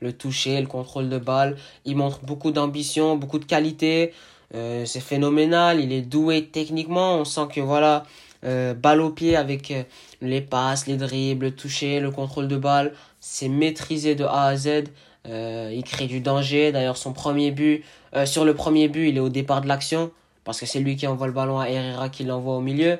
Le 0.00 0.12
toucher, 0.12 0.60
le 0.60 0.66
contrôle 0.66 1.08
de 1.08 1.18
balle. 1.18 1.56
Il 1.84 1.96
montre 1.96 2.20
beaucoup 2.20 2.50
d'ambition, 2.50 3.16
beaucoup 3.16 3.38
de 3.38 3.44
qualité. 3.44 4.12
Euh, 4.54 4.84
c'est 4.84 5.00
phénoménal, 5.00 5.80
il 5.80 5.92
est 5.92 6.02
doué 6.02 6.46
techniquement, 6.46 7.16
on 7.18 7.24
sent 7.24 7.48
que 7.52 7.60
voilà, 7.60 8.04
euh, 8.44 8.74
balle 8.74 9.00
au 9.00 9.10
pied 9.10 9.36
avec 9.36 9.70
euh, 9.70 9.82
les 10.20 10.40
passes, 10.40 10.86
les 10.86 10.96
dribbles, 10.96 11.46
le 11.46 11.54
toucher, 11.54 11.98
le 11.98 12.10
contrôle 12.10 12.46
de 12.46 12.56
balle, 12.56 12.92
c'est 13.20 13.48
maîtrisé 13.48 14.14
de 14.14 14.24
A 14.24 14.44
à 14.46 14.56
Z. 14.56 14.84
il 15.26 15.82
crée 15.84 16.06
du 16.06 16.20
danger. 16.20 16.72
D'ailleurs, 16.72 16.96
son 16.96 17.12
premier 17.12 17.50
but, 17.50 17.84
sur 18.24 18.44
le 18.44 18.54
premier 18.54 18.88
but, 18.88 19.08
il 19.08 19.16
est 19.16 19.20
au 19.20 19.28
départ 19.28 19.60
de 19.60 19.68
l'action 19.68 20.10
parce 20.44 20.60
que 20.60 20.66
c'est 20.66 20.80
lui 20.80 20.96
qui 20.96 21.06
envoie 21.06 21.26
le 21.26 21.32
ballon 21.32 21.58
à 21.58 21.68
Herrera 21.68 22.08
qui 22.08 22.24
l'envoie 22.24 22.56
au 22.56 22.60
milieu. 22.60 22.98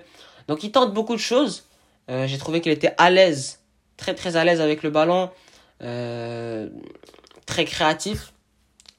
Donc 0.49 0.65
il 0.65 0.73
tente 0.73 0.95
beaucoup 0.95 1.15
de 1.15 1.21
choses. 1.21 1.65
J'ai 2.09 2.39
trouvé 2.39 2.61
qu'il 2.61 2.73
était 2.73 2.95
à 2.99 3.11
l'aise, 3.11 3.61
très 3.97 4.15
très 4.15 4.37
à 4.37 4.45
l'aise 4.45 4.61
avec 4.61 4.83
le 4.83 4.91
ballon, 4.91 5.31
très 5.79 7.65
créatif, 7.67 8.33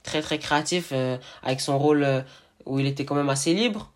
très 0.04 0.22
très 0.22 0.40
créatif 0.40 0.94
avec 1.44 1.62
son 1.62 1.78
rôle 1.78 2.24
où 2.66 2.80
il 2.80 2.86
était 2.86 3.06
quand 3.06 3.16
même 3.16 3.30
assez 3.30 3.54
libre. 3.54 3.92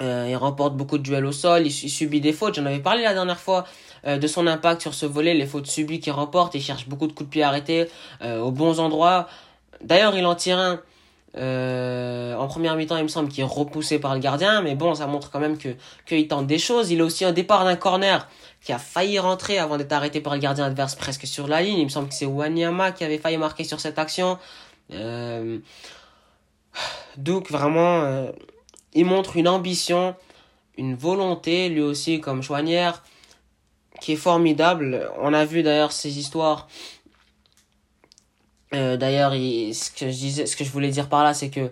il 0.00 0.36
remporte 0.36 0.76
beaucoup 0.76 0.98
de 0.98 1.02
duels 1.02 1.26
au 1.26 1.32
sol, 1.32 1.66
il, 1.66 1.70
subit 1.70 2.20
des 2.20 2.32
fautes. 2.32 2.54
J'en 2.54 2.66
avais 2.66 2.80
parlé 2.80 3.02
la 3.02 3.14
dernière 3.14 3.40
fois 3.40 3.66
de 4.04 4.26
son 4.26 4.46
impact 4.46 4.80
sur 4.80 4.94
ce 4.94 5.06
volet, 5.06 5.34
les 5.34 5.46
fautes 5.46 5.66
subies 5.66 6.00
qu'il 6.00 6.12
remporte. 6.12 6.54
Il 6.54 6.62
cherche 6.62 6.88
beaucoup 6.88 7.06
de 7.06 7.12
coups 7.12 7.28
de 7.28 7.32
pied 7.32 7.42
arrêtés 7.42 7.86
aux 8.22 8.50
bons 8.50 8.80
endroits. 8.80 9.28
D'ailleurs, 9.82 10.16
il 10.16 10.24
en 10.26 10.34
tire 10.34 10.58
un 10.58 10.80
euh, 11.36 12.34
en 12.34 12.48
première 12.48 12.74
mi-temps, 12.76 12.96
il 12.96 13.04
me 13.04 13.08
semble 13.08 13.28
qu'il 13.28 13.42
est 13.42 13.46
repoussé 13.46 13.98
par 14.00 14.14
le 14.14 14.20
gardien, 14.20 14.62
mais 14.62 14.74
bon, 14.74 14.94
ça 14.94 15.06
montre 15.06 15.30
quand 15.30 15.38
même 15.38 15.58
que 15.58 15.76
qu'il 16.06 16.26
tente 16.26 16.46
des 16.46 16.58
choses. 16.58 16.90
Il 16.90 17.00
a 17.00 17.04
aussi 17.04 17.24
un 17.24 17.32
départ 17.32 17.64
d'un 17.64 17.76
corner 17.76 18.28
qui 18.62 18.72
a 18.72 18.78
failli 18.78 19.18
rentrer 19.18 19.58
avant 19.58 19.78
d'être 19.78 19.92
arrêté 19.92 20.20
par 20.20 20.34
le 20.34 20.40
gardien 20.40 20.64
adverse 20.64 20.96
presque 20.96 21.26
sur 21.26 21.46
la 21.46 21.62
ligne. 21.62 21.78
Il 21.78 21.84
me 21.84 21.88
semble 21.88 22.08
que 22.08 22.14
c'est 22.14 22.26
Wanyama 22.26 22.92
qui 22.92 23.04
avait 23.04 23.18
failli 23.18 23.36
marquer 23.38 23.64
sur 23.64 23.80
cette 23.80 23.98
action. 23.98 24.38
Euh, 24.92 25.58
donc 27.16 27.50
vraiment, 27.50 28.00
euh, 28.02 28.30
il 28.92 29.04
montre 29.04 29.36
une 29.36 29.48
ambition, 29.48 30.16
une 30.76 30.96
volonté, 30.96 31.68
lui 31.68 31.80
aussi 31.80 32.20
comme 32.20 32.42
Chouanière, 32.42 33.02
qui 34.00 34.12
est 34.12 34.16
formidable. 34.16 35.10
On 35.20 35.32
a 35.34 35.44
vu 35.44 35.62
d'ailleurs 35.62 35.92
ces 35.92 36.18
histoires 36.18 36.68
euh, 38.74 38.96
d'ailleurs, 38.96 39.32
ce 39.32 39.90
que 39.90 40.10
je 40.10 40.16
disais, 40.16 40.46
ce 40.46 40.56
que 40.56 40.64
je 40.64 40.70
voulais 40.70 40.90
dire 40.90 41.08
par 41.08 41.24
là, 41.24 41.34
c'est 41.34 41.50
que 41.50 41.70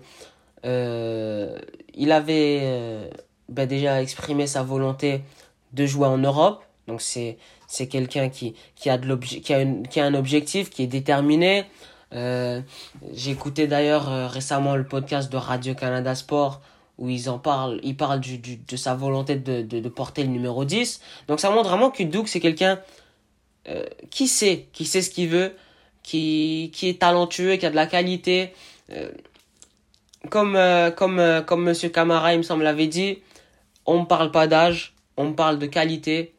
euh, 0.65 1.57
il 1.95 2.11
avait 2.13 2.61
euh, 2.63 3.09
ben 3.49 3.67
déjà 3.69 4.03
exprimé 4.03 4.47
sa 4.47 4.63
volonté 4.63 5.23
de 5.73 5.87
jouer 5.87 6.07
en 6.09 6.19
Europe. 6.19 6.65
Donc 6.89 7.01
c'est 7.01 7.39
c'est 7.69 7.87
quelqu'un 7.87 8.29
qui 8.31 8.55
qui 8.75 8.91
a 8.91 8.99
de 8.99 9.15
qui 9.17 9.55
a 9.55 9.65
qui 9.65 10.01
a 10.01 10.05
un 10.05 10.15
objectif, 10.15 10.71
qui 10.71 10.83
est 10.83 10.87
déterminé. 10.89 11.67
J'ai 12.13 13.31
écouté 13.31 13.67
d'ailleurs 13.67 14.31
récemment 14.31 14.75
le 14.77 14.85
podcast 14.85 15.31
de 15.31 15.37
Radio 15.37 15.75
Canada 15.75 16.15
Sport 16.15 16.61
où 16.99 17.09
ils 17.09 17.31
en 17.31 17.39
parlent, 17.39 17.81
ils 17.83 17.97
parlent 17.97 18.21
du, 18.21 18.39
du, 18.39 18.57
de 18.57 18.77
sa 18.77 18.95
volonté 18.95 19.37
de, 19.37 19.63
de, 19.63 19.81
de, 19.81 19.89
porter 19.89 20.23
le 20.25 20.31
numéro 20.31 20.65
10. 20.65 21.01
Donc 21.29 21.41
ça 21.41 21.51
montre 21.51 21.69
vraiment 21.69 21.91
que 21.91 22.03
Duke 22.03 22.29
c'est 22.29 22.41
quelqu'un 22.41 22.81
qui 24.11 24.29
sait, 24.29 24.67
qui 24.73 24.87
sait 24.87 25.03
ce 25.03 25.11
qu'il 25.11 25.29
veut, 25.29 25.55
qui, 26.09 26.71
qui 26.73 26.89
est 26.89 27.01
talentueux, 27.01 27.57
qui 27.57 27.67
a 27.67 27.71
de 27.71 27.77
la 27.77 27.87
qualité. 27.87 28.55
Euh, 28.91 29.11
comme, 30.31 30.57
euh, 30.57 30.91
comme, 30.91 31.19
euh, 31.19 31.43
comme 31.43 31.65
Monsieur 31.65 31.91
Camara, 31.91 32.33
il 32.33 32.39
me 32.39 32.43
semble, 32.43 32.65
l'avait 32.65 32.87
dit, 32.87 33.19
on 33.85 34.01
ne 34.01 34.05
parle 34.07 34.31
pas 34.31 34.47
d'âge, 34.47 34.95
on 35.19 35.35
parle 35.35 35.59
de 35.59 35.67
qualité. 35.67 36.35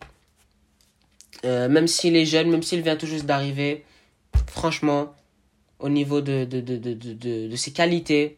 même 1.44 1.88
s'il 1.88 2.16
est 2.16 2.26
jeune, 2.26 2.50
même 2.50 2.64
s'il 2.64 2.82
vient 2.82 2.96
tout 2.96 3.06
juste 3.06 3.28
d'arriver, 3.28 3.86
franchement, 4.48 5.14
au 5.78 5.88
niveau 5.90 6.20
de, 6.22 6.46
de, 6.46 6.62
de, 6.62 6.78
de, 6.78 6.94
de, 6.94 7.48
de 7.48 7.56
ses 7.56 7.72
qualités, 7.72 8.38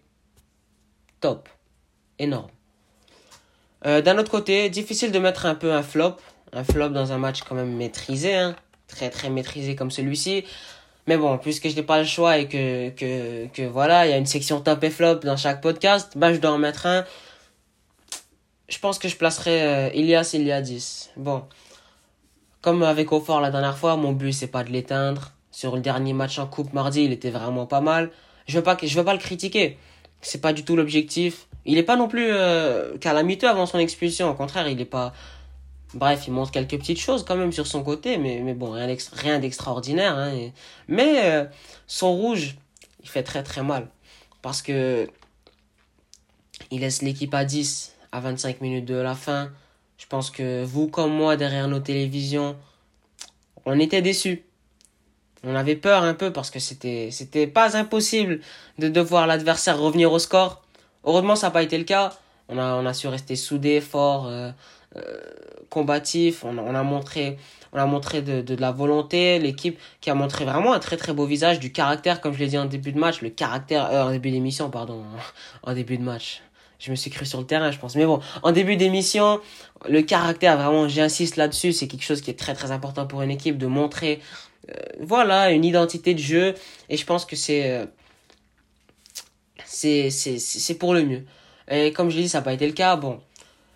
top. 1.22 1.48
Énorme. 2.22 2.50
D'un 3.84 4.18
autre 4.20 4.30
côté, 4.30 4.70
difficile 4.70 5.12
de 5.12 5.18
mettre 5.18 5.48
un 5.48 5.56
peu 5.56 5.74
un 5.74 5.82
flop. 5.82 6.18
Un 6.54 6.64
flop 6.64 6.90
dans 6.90 7.12
un 7.12 7.18
match 7.18 7.42
quand 7.42 7.56
même 7.56 7.76
maîtrisé, 7.76 8.36
hein. 8.36 8.56
très 8.88 9.10
très 9.10 9.30
maîtrisé 9.30 9.76
comme 9.76 9.90
celui-ci. 9.90 10.46
Mais 11.08 11.18
bon, 11.18 11.38
puisque 11.38 11.68
je 11.68 11.76
n'ai 11.76 11.84
pas 11.84 11.98
le 12.00 12.06
choix 12.06 12.38
et 12.38 12.48
que, 12.48 12.90
que, 12.90 13.48
que 13.48 13.64
voilà, 13.64 14.06
il 14.06 14.12
y 14.12 14.14
a 14.14 14.18
une 14.18 14.26
section 14.26 14.62
top 14.62 14.84
et 14.84 14.90
flop 14.90 15.16
dans 15.16 15.38
chaque 15.38 15.62
podcast, 15.62 16.14
bah 16.16 16.34
je 16.34 16.40
dois 16.40 16.52
en 16.52 16.58
mettre 16.58 16.86
un. 16.86 17.06
Je 18.70 18.78
pense 18.80 19.00
que 19.00 19.08
je 19.08 19.18
placerai 19.18 19.64
euh, 19.64 19.90
Ilias 19.94 20.32
Iliadis. 20.34 21.10
Bon. 21.18 21.44
Comme 22.62 22.84
avec 22.84 23.12
Aufort 23.12 23.42
la 23.42 23.50
dernière 23.50 23.78
fois, 23.78 23.96
mon 23.96 24.12
but 24.12 24.32
c'est 24.32 24.48
pas 24.48 24.64
de 24.64 24.70
l'éteindre. 24.70 25.32
Sur 25.52 25.76
le 25.76 25.82
dernier 25.82 26.14
match 26.14 26.38
en 26.40 26.48
coupe 26.48 26.72
mardi, 26.74 27.04
il 27.04 27.12
était 27.12 27.32
vraiment 27.32 27.66
pas 27.66 27.82
mal. 27.82 28.12
Je 28.48 28.58
veux 28.58 28.64
pas 28.64 28.78
je 28.82 28.96
veux 28.96 29.04
pas 29.04 29.14
le 29.14 29.20
critiquer. 29.20 29.78
C'est 30.22 30.42
pas 30.42 30.54
du 30.54 30.64
tout 30.64 30.76
l'objectif. 30.76 31.48
Il 31.66 31.78
est 31.78 31.84
pas 31.84 31.96
non 31.96 32.08
plus 32.08 32.28
euh, 32.30 32.98
calamiteux 32.98 33.48
avant 33.48 33.66
son 33.66 33.80
expulsion, 33.80 34.30
au 34.30 34.34
contraire, 34.34 34.68
il 34.68 34.80
est 34.82 34.86
pas 34.86 35.14
Bref, 35.94 36.24
il 36.28 36.34
montre 36.34 36.52
quelques 36.52 36.78
petites 36.78 37.00
choses 37.00 37.26
quand 37.26 37.36
même 37.36 37.52
sur 37.52 37.68
son 37.68 37.84
côté, 37.84 38.18
mais, 38.18 38.40
mais 38.42 38.54
bon, 38.54 38.72
rien 38.72 39.40
d'extraordinaire. 39.40 40.18
Hein, 40.18 40.52
Mais 40.88 41.26
euh, 41.26 41.46
son 41.86 42.14
rouge, 42.16 42.56
il 43.04 43.10
fait 43.10 43.24
très 43.24 43.44
très 43.44 43.62
mal. 43.62 43.90
Parce 44.42 44.62
que 44.62 45.10
il 46.70 46.82
laisse 46.82 47.02
l'équipe 47.02 47.34
à 47.34 47.44
10 47.44 47.94
à 48.14 48.22
25 48.22 48.62
minutes 48.62 48.86
de 48.86 48.96
la 48.96 49.16
fin. 49.16 49.52
Je 49.98 50.06
pense 50.08 50.32
que 50.32 50.64
vous 50.64 50.88
comme 50.88 51.12
moi, 51.12 51.36
derrière 51.36 51.68
nos 51.68 51.80
télévisions, 51.80 52.56
on 53.66 53.78
était 53.80 54.02
déçus. 54.02 54.44
On 55.44 55.56
avait 55.56 55.76
peur 55.76 56.04
un 56.04 56.14
peu 56.14 56.32
parce 56.32 56.52
que 56.52 56.60
c'était 56.60 57.10
c'était 57.12 57.48
pas 57.48 57.76
impossible 57.76 58.42
de 58.78 58.90
devoir 58.90 59.28
l'adversaire 59.28 59.80
revenir 59.80 60.12
au 60.12 60.20
score. 60.20 60.62
Heureusement, 61.04 61.36
ça 61.36 61.48
n'a 61.48 61.52
pas 61.52 61.64
été 61.64 61.78
le 61.78 61.84
cas. 61.84 62.14
On 62.48 62.58
a, 62.58 62.76
on 62.76 62.86
a 62.86 62.94
su 62.94 63.08
rester 63.08 63.36
soudés, 63.36 63.82
forts. 63.82 64.28
Euh, 64.28 64.52
euh, 64.98 65.02
combatif, 65.70 66.44
on, 66.44 66.58
on, 66.58 66.76
a 66.76 66.84
montré, 66.84 67.38
on 67.72 67.78
a 67.80 67.86
montré 67.86 68.22
de, 68.22 68.42
de, 68.42 68.56
la 68.56 68.72
volonté, 68.72 69.40
l'équipe 69.40 69.80
qui 70.02 70.10
a 70.10 70.16
montré 70.16 70.44
vraiment 70.44 70.74
un 70.74 70.80
très 70.80 70.98
très 70.98 71.14
beau 71.14 71.26
visage, 71.26 71.62
du 71.62 71.72
caractère, 71.72 72.20
comme 72.20 72.34
je 72.34 72.40
l'ai 72.40 72.48
dit 72.48 72.58
en 72.58 72.66
début 72.66 72.92
de 72.92 73.00
match, 73.00 73.22
le 73.22 73.30
caractère, 73.30 73.86
euh, 73.86 74.04
en 74.04 74.12
début 74.12 74.32
d'émission, 74.32 74.70
pardon, 74.70 75.02
en 75.64 75.74
début 75.74 75.98
de 75.98 76.04
match. 76.04 76.42
Je 76.78 76.92
me 76.92 76.96
suis 76.96 77.10
cru 77.10 77.26
sur 77.26 77.40
le 77.40 77.46
terrain, 77.46 77.72
je 77.72 77.80
pense. 77.80 77.96
Mais 77.96 78.06
bon, 78.06 78.20
en 78.44 78.52
début 78.52 78.76
d'émission, 78.76 79.40
le 79.88 80.02
caractère, 80.02 80.58
vraiment, 80.58 80.90
j'insiste 80.90 81.38
là-dessus, 81.38 81.72
c'est 81.72 81.88
quelque 81.88 82.04
chose 82.04 82.20
qui 82.20 82.32
est 82.32 82.40
très 82.40 82.54
très 82.54 82.72
important 82.72 83.06
pour 83.06 83.22
une 83.22 83.32
équipe 83.32 83.58
de 83.58 83.68
montrer, 83.68 84.20
voilà, 85.00 85.52
une 85.52 85.66
identité 85.66 86.14
de 86.14 86.20
jeu. 86.20 86.56
Et 86.90 86.98
je 86.98 87.06
pense 87.06 87.26
que 87.26 87.36
c'est, 87.36 87.72
euh, 87.72 87.86
c'est, 89.66 90.10
c'est, 90.10 90.76
pour 90.76 90.94
le 90.94 91.04
mieux. 91.04 91.26
Et 91.70 91.92
comme 91.94 92.10
je 92.10 92.18
l'ai 92.18 92.24
dit, 92.24 92.30
ça 92.30 92.40
n'a 92.40 92.44
pas 92.44 92.54
été 92.54 92.68
le 92.68 92.74
cas. 92.74 92.96
Bon, 92.96 93.22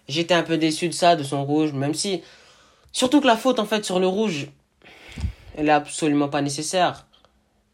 J'étais 0.08 0.34
un 0.34 0.44
peu 0.44 0.58
déçu 0.58 0.88
de 0.88 0.94
ça, 0.94 1.16
de 1.16 1.24
son 1.24 1.44
rouge, 1.46 1.74
même 1.74 1.94
si. 1.94 2.22
Surtout 2.92 3.22
que 3.22 3.28
la 3.28 3.38
faute, 3.38 3.60
en 3.60 3.66
fait, 3.66 3.84
sur 3.84 4.00
le 4.00 4.08
rouge, 4.08 4.48
elle 5.58 5.68
est 5.68 5.72
absolument 5.72 6.30
pas 6.30 6.42
nécessaire. 6.42 7.08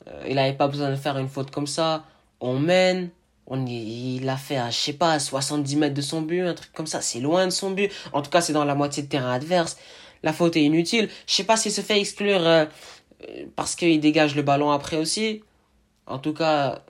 Euh, 0.08 0.25
il 0.27 0.36
n'avait 0.36 0.53
pas 0.53 0.68
besoin 0.68 0.89
de 0.89 0.96
faire 0.96 1.18
une 1.18 1.27
faute 1.27 1.51
comme 1.51 1.68
ça. 1.68 2.06
On 2.39 2.58
mène. 2.58 3.10
On 3.48 3.65
il 3.65 4.24
l'a 4.24 4.38
fait 4.38 4.58
à, 4.58 4.70
je 4.70 4.77
sais 4.77 4.94
pas, 4.94 5.12
à 5.13 5.20
70 5.20 5.75
mètres 5.75 5.94
de 5.94 6.01
son 6.01 6.22
but, 6.22 6.41
un 6.41 6.53
truc 6.53 6.72
comme 6.74 6.88
ça. 6.88 7.01
C'est 7.01 7.20
loin 7.20 7.46
de 7.46 7.51
son 7.51 7.72
but. 7.72 7.91
En 8.13 8.22
tout 8.22 8.30
cas, 8.30 8.39
c'est 8.39 8.53
dans 8.53 8.65
la 8.65 8.75
moitié 8.75 9.03
de 9.03 9.10
terrain 9.10 9.34
adverse. 9.34 9.77
La 10.24 10.32
faute 10.32 10.56
est 10.56 10.63
inutile. 10.63 11.10
Je 11.27 11.34
sais 11.34 11.44
pas 11.44 11.58
s'il 11.58 11.72
se 11.72 11.82
fait 11.82 12.00
exclure 12.00 12.48
euh, 12.48 12.65
parce 13.56 13.75
qu'il 13.75 14.00
dégage 14.00 14.36
le 14.36 14.42
ballon 14.42 14.72
après 14.72 14.98
aussi. 14.98 15.44
En 16.08 16.20
tout 16.20 16.34
cas, 16.34 16.84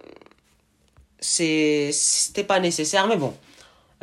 c'était 1.20 2.44
pas 2.44 2.60
nécessaire, 2.60 3.08
mais 3.08 3.18
bon. 3.18 3.34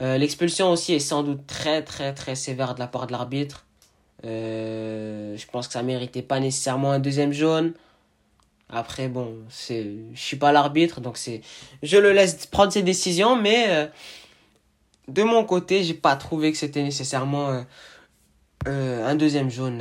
Euh, 0.01 0.17
l'expulsion 0.17 0.71
aussi 0.71 0.95
est 0.95 1.01
sans 1.01 1.25
doute 1.25 1.47
très 1.47 1.83
très 1.83 2.15
très 2.15 2.37
sévère 2.37 2.75
de 2.75 2.81
la 2.81 2.87
part 2.87 3.07
de 3.09 3.13
l'arbitre. 3.13 3.67
Euh, 4.25 5.37
je 5.37 5.47
pense 5.47 5.67
que 5.67 5.73
ça 5.73 5.83
méritait 5.83 6.23
pas 6.23 6.41
nécessairement 6.41 6.93
un 6.93 7.01
deuxième 7.01 7.33
jaune. 7.33 7.73
Après 8.71 9.09
bon, 9.09 9.35
c'est 9.49 9.87
je 10.15 10.21
suis 10.21 10.37
pas 10.37 10.53
l'arbitre 10.53 11.01
donc 11.01 11.17
c'est 11.17 11.41
je 11.83 11.97
le 11.97 12.13
laisse 12.13 12.47
prendre 12.47 12.73
ses 12.73 12.83
décisions 12.83 13.35
mais 13.35 13.67
euh, 13.71 13.87
de 15.09 15.23
mon 15.23 15.43
côté, 15.45 15.83
j'ai 15.83 15.95
pas 15.95 16.17
trouvé 16.17 16.53
que 16.53 16.59
c'était 16.59 16.83
nécessairement 16.83 17.65
un 18.67 19.15
deuxième 19.15 19.49
jaune 19.51 19.81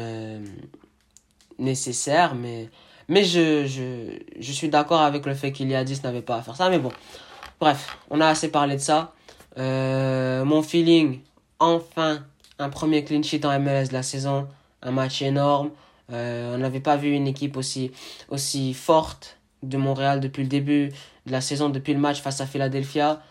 nécessaire 1.60 2.36
mais 2.36 2.70
mais 3.10 3.24
je, 3.24 3.66
je, 3.66 4.20
je 4.40 4.52
suis 4.52 4.70
d'accord 4.70 5.02
avec 5.02 5.26
le 5.26 5.34
fait 5.34 5.52
qu'il 5.52 5.70
y 5.70 5.76
a 5.76 5.84
10 5.84 6.04
n'avait 6.04 6.22
pas 6.22 6.36
à 6.36 6.42
faire 6.42 6.56
ça 6.56 6.70
mais 6.70 6.80
bon. 6.80 6.92
Bref, 7.60 7.98
on 8.12 8.22
a 8.22 8.28
assez 8.28 8.52
parlé 8.52 8.76
de 8.76 8.82
ça. 8.82 9.14
Euh, 9.58 10.46
mon 10.46 10.62
feeling, 10.62 11.22
enfin, 11.60 12.24
un 12.60 12.70
premier 12.70 13.04
clean 13.04 13.24
sheet 13.24 13.46
en 13.46 13.60
MLS 13.60 13.88
de 13.88 13.94
la 13.94 14.04
saison. 14.04 14.48
Un 14.84 14.92
match 14.92 15.22
énorme. 15.24 15.72
Euh, 16.12 16.54
on 16.56 16.60
n'avait 16.60 16.80
pas 16.80 16.98
vu 16.98 17.12
une 17.14 17.28
équipe 17.28 17.58
aussi, 17.58 17.92
aussi 18.30 18.74
forte 18.74 19.40
de 19.64 19.78
Montréal 19.78 20.20
depuis 20.20 20.44
le 20.44 20.50
début 20.50 20.90
de 21.26 21.32
la 21.32 21.42
saison, 21.42 21.70
depuis 21.70 21.94
le 21.94 22.00
match 22.00 22.22
face 22.22 22.42
à 22.42 22.46
Philadelphia. 22.46 23.22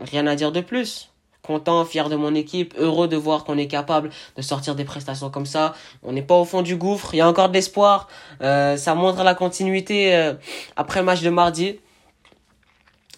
Rien 0.00 0.26
à 0.26 0.34
dire 0.36 0.52
de 0.52 0.62
plus. 0.62 1.09
Content, 1.50 1.84
fier 1.84 2.08
de 2.08 2.16
mon 2.16 2.34
équipe, 2.34 2.74
heureux 2.78 3.08
de 3.08 3.16
voir 3.16 3.44
qu'on 3.44 3.58
est 3.58 3.66
capable 3.66 4.10
de 4.36 4.42
sortir 4.42 4.76
des 4.76 4.84
prestations 4.84 5.30
comme 5.30 5.46
ça. 5.46 5.74
On 6.04 6.12
n'est 6.12 6.22
pas 6.22 6.36
au 6.36 6.44
fond 6.44 6.62
du 6.62 6.76
gouffre, 6.76 7.12
il 7.12 7.16
y 7.16 7.20
a 7.20 7.28
encore 7.28 7.48
de 7.48 7.54
l'espoir. 7.54 8.06
Euh, 8.40 8.76
ça 8.76 8.94
montre 8.94 9.24
la 9.24 9.34
continuité 9.34 10.32
après 10.76 11.00
le 11.00 11.06
match 11.06 11.22
de 11.22 11.30
mardi. 11.30 11.80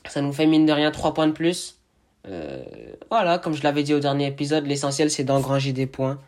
Ça 0.09 0.23
nous 0.23 0.33
fait 0.33 0.47
mine 0.47 0.65
de 0.65 0.73
rien 0.73 0.91
3 0.91 1.13
points 1.13 1.27
de 1.27 1.33
plus. 1.33 1.77
Euh, 2.29 2.63
voilà, 3.11 3.39
comme 3.39 3.55
je 3.55 3.63
l'avais 3.63 3.83
dit 3.83 3.95
au 3.95 4.01
dernier 4.01 4.27
épisode, 4.27 4.67
l'essentiel 4.67 5.11
c'est 5.11 5.25
d'engranger 5.25 5.73
des 5.73 5.87
points. 5.87 6.19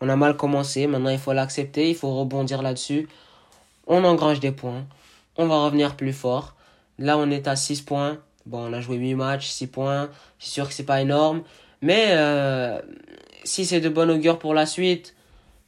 On 0.00 0.08
a 0.08 0.16
mal 0.16 0.36
commencé, 0.36 0.86
maintenant 0.86 1.10
il 1.10 1.18
faut 1.18 1.32
l'accepter, 1.32 1.88
il 1.90 1.94
faut 1.94 2.14
rebondir 2.18 2.62
là-dessus. 2.62 3.08
On 3.86 4.04
engrange 4.04 4.40
des 4.40 4.52
points, 4.52 4.84
on 5.36 5.46
va 5.46 5.64
revenir 5.64 5.96
plus 5.96 6.12
fort. 6.12 6.54
Là 6.98 7.16
on 7.18 7.30
est 7.30 7.48
à 7.48 7.56
6 7.56 7.82
points. 7.82 8.18
Bon, 8.46 8.70
on 8.70 8.72
a 8.72 8.80
joué 8.80 8.96
8 8.96 9.14
matchs, 9.14 9.48
6 9.48 9.66
points. 9.68 10.10
C'est 10.38 10.50
sûr 10.50 10.68
que 10.68 10.74
c'est 10.74 10.84
pas 10.84 11.00
énorme. 11.00 11.42
Mais 11.82 12.08
euh, 12.10 12.80
si 13.44 13.64
c'est 13.64 13.80
de 13.80 13.88
bon 13.88 14.10
augure 14.10 14.38
pour 14.38 14.54
la 14.54 14.66
suite, 14.66 15.14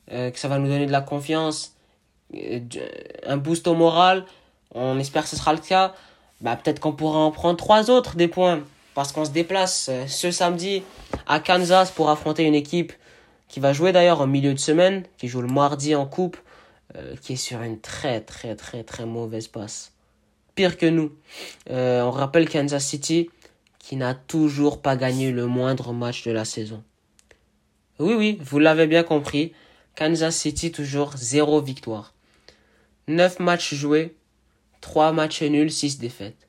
que 0.08 0.38
ça 0.38 0.48
va 0.48 0.58
nous 0.58 0.68
donner 0.68 0.84
de 0.84 0.92
la 0.92 1.00
confiance, 1.00 1.74
un 3.26 3.36
boost 3.36 3.66
au 3.66 3.74
moral. 3.74 4.26
On 4.74 4.98
espère 4.98 5.22
que 5.22 5.28
ce 5.28 5.36
sera 5.36 5.52
le 5.52 5.58
cas. 5.60 5.94
Bah, 6.42 6.56
peut-être 6.56 6.80
qu'on 6.80 6.92
pourra 6.92 7.18
en 7.18 7.30
prendre 7.30 7.56
trois 7.56 7.90
autres 7.90 8.16
des 8.16 8.28
points. 8.28 8.60
Parce 8.94 9.12
qu'on 9.12 9.24
se 9.24 9.30
déplace 9.30 9.90
ce 10.06 10.30
samedi 10.30 10.82
à 11.26 11.40
Kansas 11.40 11.90
pour 11.90 12.10
affronter 12.10 12.44
une 12.44 12.54
équipe 12.54 12.92
qui 13.48 13.58
va 13.58 13.72
jouer 13.72 13.92
d'ailleurs 13.92 14.20
en 14.20 14.26
milieu 14.26 14.52
de 14.52 14.58
semaine, 14.58 15.04
qui 15.16 15.28
joue 15.28 15.40
le 15.40 15.48
mardi 15.48 15.94
en 15.94 16.04
coupe, 16.04 16.36
qui 17.22 17.34
est 17.34 17.36
sur 17.36 17.62
une 17.62 17.80
très 17.80 18.20
très 18.20 18.54
très 18.54 18.82
très 18.82 19.06
mauvaise 19.06 19.48
passe. 19.48 19.91
Pire 20.54 20.76
que 20.76 20.86
nous. 20.86 21.12
on 21.68 22.10
rappelle 22.10 22.48
Kansas 22.48 22.84
City, 22.84 23.30
qui 23.78 23.96
n'a 23.96 24.14
toujours 24.14 24.80
pas 24.80 24.96
gagné 24.96 25.32
le 25.32 25.46
moindre 25.46 25.92
match 25.92 26.24
de 26.24 26.30
la 26.30 26.44
saison. 26.44 26.82
Oui, 27.98 28.14
oui, 28.14 28.38
vous 28.40 28.58
l'avez 28.58 28.86
bien 28.86 29.02
compris. 29.02 29.52
Kansas 29.94 30.36
City 30.36 30.72
toujours 30.72 31.12
zéro 31.16 31.60
victoire. 31.60 32.14
9 33.08 33.40
matchs 33.40 33.74
joués, 33.74 34.16
3 34.80 35.12
matchs 35.12 35.42
nuls, 35.42 35.70
6 35.70 35.98
défaites. 35.98 36.48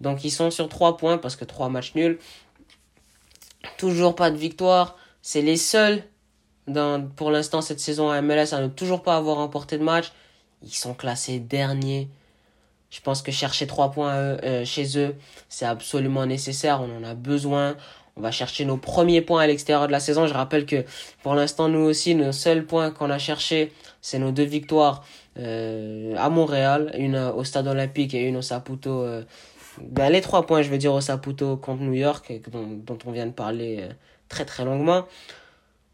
Donc 0.00 0.24
ils 0.24 0.30
sont 0.30 0.50
sur 0.50 0.68
3 0.68 0.96
points 0.96 1.18
parce 1.18 1.36
que 1.36 1.44
3 1.44 1.68
matchs 1.68 1.94
nuls. 1.94 2.18
Toujours 3.78 4.14
pas 4.14 4.30
de 4.30 4.36
victoire. 4.36 4.96
C'est 5.22 5.42
les 5.42 5.56
seuls 5.56 6.04
pour 7.16 7.30
l'instant 7.30 7.62
cette 7.62 7.80
saison 7.80 8.10
à 8.10 8.20
MLS 8.20 8.52
à 8.52 8.60
ne 8.60 8.68
toujours 8.68 9.02
pas 9.02 9.16
avoir 9.16 9.38
remporté 9.38 9.78
de 9.78 9.84
match. 9.84 10.12
Ils 10.62 10.74
sont 10.74 10.94
classés 10.94 11.38
derniers. 11.38 12.08
Je 12.90 13.00
pense 13.00 13.22
que 13.22 13.32
chercher 13.32 13.66
trois 13.66 13.90
points 13.90 14.14
euh, 14.14 14.64
chez 14.64 14.98
eux, 14.98 15.16
c'est 15.48 15.66
absolument 15.66 16.26
nécessaire. 16.26 16.80
On 16.80 16.98
en 16.98 17.04
a 17.04 17.14
besoin. 17.14 17.76
On 18.16 18.22
va 18.22 18.30
chercher 18.30 18.64
nos 18.64 18.78
premiers 18.78 19.20
points 19.20 19.42
à 19.42 19.46
l'extérieur 19.46 19.86
de 19.86 19.92
la 19.92 20.00
saison. 20.00 20.26
Je 20.26 20.32
rappelle 20.32 20.64
que 20.64 20.84
pour 21.22 21.34
l'instant, 21.34 21.68
nous 21.68 21.80
aussi, 21.80 22.14
nos 22.14 22.32
seuls 22.32 22.64
points 22.64 22.90
qu'on 22.90 23.10
a 23.10 23.18
cherchés, 23.18 23.72
c'est 24.00 24.18
nos 24.18 24.30
deux 24.30 24.44
victoires 24.44 25.04
euh, 25.38 26.14
à 26.16 26.30
Montréal, 26.30 26.92
une 26.96 27.16
au 27.16 27.44
Stade 27.44 27.66
Olympique 27.66 28.14
et 28.14 28.22
une 28.22 28.36
au 28.36 28.42
Saputo. 28.42 29.02
Euh, 29.02 29.22
ben, 29.82 30.10
les 30.10 30.22
trois 30.22 30.46
points, 30.46 30.62
je 30.62 30.70
veux 30.70 30.78
dire, 30.78 30.94
au 30.94 31.02
Saputo 31.02 31.58
contre 31.58 31.82
New 31.82 31.92
York, 31.92 32.32
dont, 32.50 32.66
dont 32.66 32.98
on 33.04 33.10
vient 33.10 33.26
de 33.26 33.32
parler 33.32 33.86
très 34.28 34.46
très 34.46 34.64
longuement. 34.64 35.04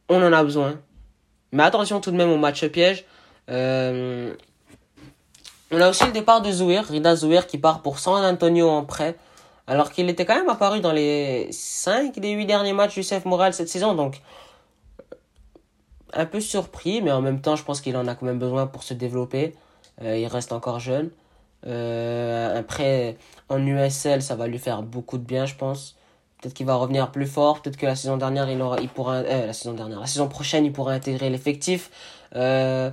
On 0.08 0.22
en 0.22 0.32
a 0.32 0.44
besoin. 0.44 0.80
Mais 1.50 1.64
attention 1.64 2.00
tout 2.00 2.12
de 2.12 2.16
même 2.16 2.30
au 2.30 2.36
match 2.36 2.64
piège. 2.66 3.04
On 5.74 5.80
a 5.80 5.88
aussi 5.88 6.04
le 6.04 6.12
départ 6.12 6.42
de 6.42 6.52
Zouir, 6.52 6.84
Rida 6.84 7.16
Zouir 7.16 7.46
qui 7.46 7.56
part 7.56 7.80
pour 7.80 7.98
San 7.98 8.22
Antonio 8.22 8.68
en 8.68 8.84
prêt. 8.84 9.16
Alors 9.66 9.90
qu'il 9.90 10.10
était 10.10 10.26
quand 10.26 10.34
même 10.34 10.50
apparu 10.50 10.80
dans 10.80 10.92
les 10.92 11.48
5 11.50 12.18
des 12.18 12.32
8 12.32 12.44
derniers 12.44 12.74
matchs 12.74 12.94
du 12.94 13.00
CF 13.00 13.24
Moral 13.24 13.54
cette 13.54 13.70
saison. 13.70 13.94
Donc, 13.94 14.20
un 16.12 16.26
peu 16.26 16.40
surpris, 16.40 17.00
mais 17.00 17.10
en 17.10 17.22
même 17.22 17.40
temps, 17.40 17.56
je 17.56 17.64
pense 17.64 17.80
qu'il 17.80 17.96
en 17.96 18.06
a 18.06 18.14
quand 18.14 18.26
même 18.26 18.38
besoin 18.38 18.66
pour 18.66 18.82
se 18.82 18.92
développer. 18.92 19.54
Euh, 20.02 20.18
il 20.18 20.26
reste 20.26 20.52
encore 20.52 20.78
jeune. 20.78 21.10
Euh, 21.66 22.58
un 22.58 22.62
prêt 22.62 23.16
en 23.48 23.64
USL, 23.64 24.20
ça 24.20 24.36
va 24.36 24.48
lui 24.48 24.58
faire 24.58 24.82
beaucoup 24.82 25.16
de 25.16 25.24
bien, 25.24 25.46
je 25.46 25.54
pense. 25.54 25.96
Peut-être 26.40 26.54
qu'il 26.54 26.66
va 26.66 26.74
revenir 26.74 27.10
plus 27.12 27.26
fort. 27.26 27.62
Peut-être 27.62 27.76
que 27.78 27.86
la 27.86 27.96
saison 27.96 28.18
dernière, 28.18 28.50
il 28.50 28.60
aura, 28.60 28.78
il 28.80 28.88
pourra, 28.88 29.14
euh, 29.14 29.46
la 29.46 29.52
saison 29.52 29.72
dernière, 29.72 30.00
la 30.00 30.06
saison 30.06 30.28
prochaine, 30.28 30.66
il 30.66 30.72
pourra 30.72 30.92
intégrer 30.92 31.30
l'effectif. 31.30 31.90
Euh, 32.34 32.90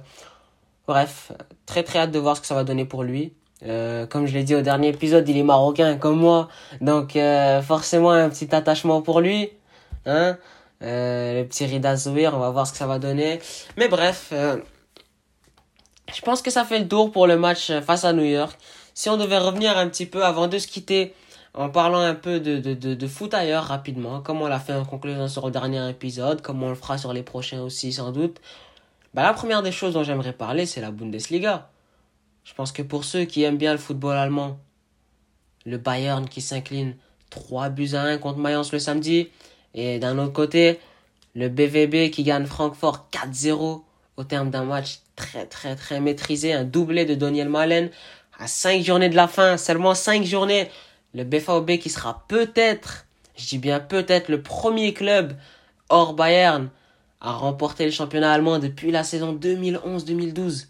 Bref, 0.89 1.31
très 1.67 1.83
très 1.83 1.99
hâte 1.99 2.09
de 2.09 2.17
voir 2.17 2.35
ce 2.35 2.41
que 2.41 2.47
ça 2.47 2.55
va 2.55 2.63
donner 2.63 2.83
pour 2.83 3.03
lui. 3.03 3.31
Euh, 3.63 4.07
comme 4.07 4.25
je 4.25 4.33
l'ai 4.33 4.43
dit 4.43 4.55
au 4.55 4.61
dernier 4.61 4.87
épisode, 4.87 5.29
il 5.29 5.37
est 5.37 5.43
marocain 5.43 5.97
comme 5.97 6.17
moi, 6.17 6.49
donc 6.81 7.15
euh, 7.15 7.61
forcément 7.61 8.09
un 8.09 8.27
petit 8.27 8.55
attachement 8.55 9.03
pour 9.03 9.21
lui. 9.21 9.51
Hein 10.07 10.39
euh, 10.81 11.41
le 11.41 11.47
petit 11.47 11.67
Rida 11.67 11.95
Zouir, 11.95 12.33
on 12.33 12.39
va 12.39 12.49
voir 12.49 12.65
ce 12.65 12.71
que 12.71 12.79
ça 12.79 12.87
va 12.87 12.97
donner. 12.97 13.39
Mais 13.77 13.87
bref, 13.87 14.33
je 14.33 16.21
pense 16.23 16.41
que 16.41 16.49
ça 16.49 16.65
fait 16.65 16.79
le 16.79 16.87
tour 16.87 17.11
pour 17.11 17.27
le 17.27 17.37
match 17.37 17.71
face 17.81 18.03
à 18.03 18.11
New 18.11 18.25
York. 18.25 18.57
Si 18.95 19.11
on 19.11 19.17
devait 19.17 19.37
revenir 19.37 19.77
un 19.77 19.89
petit 19.89 20.07
peu 20.07 20.25
avant 20.25 20.47
de 20.47 20.57
se 20.57 20.65
quitter, 20.65 21.13
en 21.53 21.69
parlant 21.69 21.99
un 21.99 22.15
peu 22.15 22.39
de, 22.39 22.57
de, 22.57 23.07
foot 23.07 23.35
ailleurs 23.35 23.65
rapidement, 23.65 24.21
comme 24.21 24.41
on 24.41 24.47
l'a 24.47 24.59
fait 24.59 24.73
en 24.73 24.85
conclusion 24.85 25.27
sur 25.27 25.45
le 25.45 25.51
dernier 25.51 25.87
épisode, 25.87 26.41
comme 26.41 26.63
on 26.63 26.69
le 26.69 26.75
fera 26.75 26.97
sur 26.97 27.13
les 27.13 27.21
prochains 27.21 27.61
aussi 27.61 27.93
sans 27.93 28.11
doute. 28.11 28.41
Bah, 29.13 29.23
la 29.23 29.33
première 29.33 29.63
des 29.63 29.71
choses 29.71 29.93
dont 29.93 30.03
j'aimerais 30.03 30.33
parler, 30.33 30.65
c'est 30.65 30.81
la 30.81 30.91
Bundesliga. 30.91 31.69
Je 32.43 32.53
pense 32.53 32.71
que 32.71 32.81
pour 32.81 33.05
ceux 33.05 33.25
qui 33.25 33.43
aiment 33.43 33.57
bien 33.57 33.71
le 33.71 33.79
football 33.79 34.15
allemand, 34.15 34.59
le 35.65 35.77
Bayern 35.77 36.27
qui 36.27 36.41
s'incline 36.41 36.95
3 37.29 37.69
buts 37.69 37.91
à 37.93 38.01
1 38.01 38.17
contre 38.19 38.39
Mayence 38.39 38.71
le 38.71 38.79
samedi, 38.79 39.29
et 39.73 39.99
d'un 39.99 40.17
autre 40.19 40.33
côté, 40.33 40.79
le 41.35 41.49
BVB 41.49 42.11
qui 42.11 42.23
gagne 42.23 42.45
Francfort 42.45 43.07
4-0 43.11 43.81
au 44.17 44.23
terme 44.23 44.49
d'un 44.49 44.63
match 44.63 44.99
très 45.15 45.45
très 45.45 45.75
très 45.75 45.99
maîtrisé, 46.01 46.53
un 46.53 46.63
doublé 46.63 47.05
de 47.05 47.15
Daniel 47.15 47.49
Malen 47.49 47.89
à 48.37 48.47
5 48.47 48.83
journées 48.83 49.09
de 49.09 49.15
la 49.15 49.27
fin, 49.27 49.57
seulement 49.57 49.95
5 49.95 50.23
journées. 50.23 50.69
Le 51.13 51.23
BVB 51.23 51.79
qui 51.79 51.89
sera 51.89 52.25
peut-être, 52.27 53.05
je 53.35 53.47
dis 53.47 53.57
bien 53.57 53.79
peut-être, 53.79 54.29
le 54.29 54.41
premier 54.41 54.93
club 54.93 55.35
hors 55.89 56.13
Bayern 56.13 56.69
a 57.21 57.33
remporté 57.33 57.85
le 57.85 57.91
championnat 57.91 58.31
allemand 58.31 58.59
depuis 58.59 58.91
la 58.91 59.03
saison 59.03 59.33
2011-2012. 59.33 60.67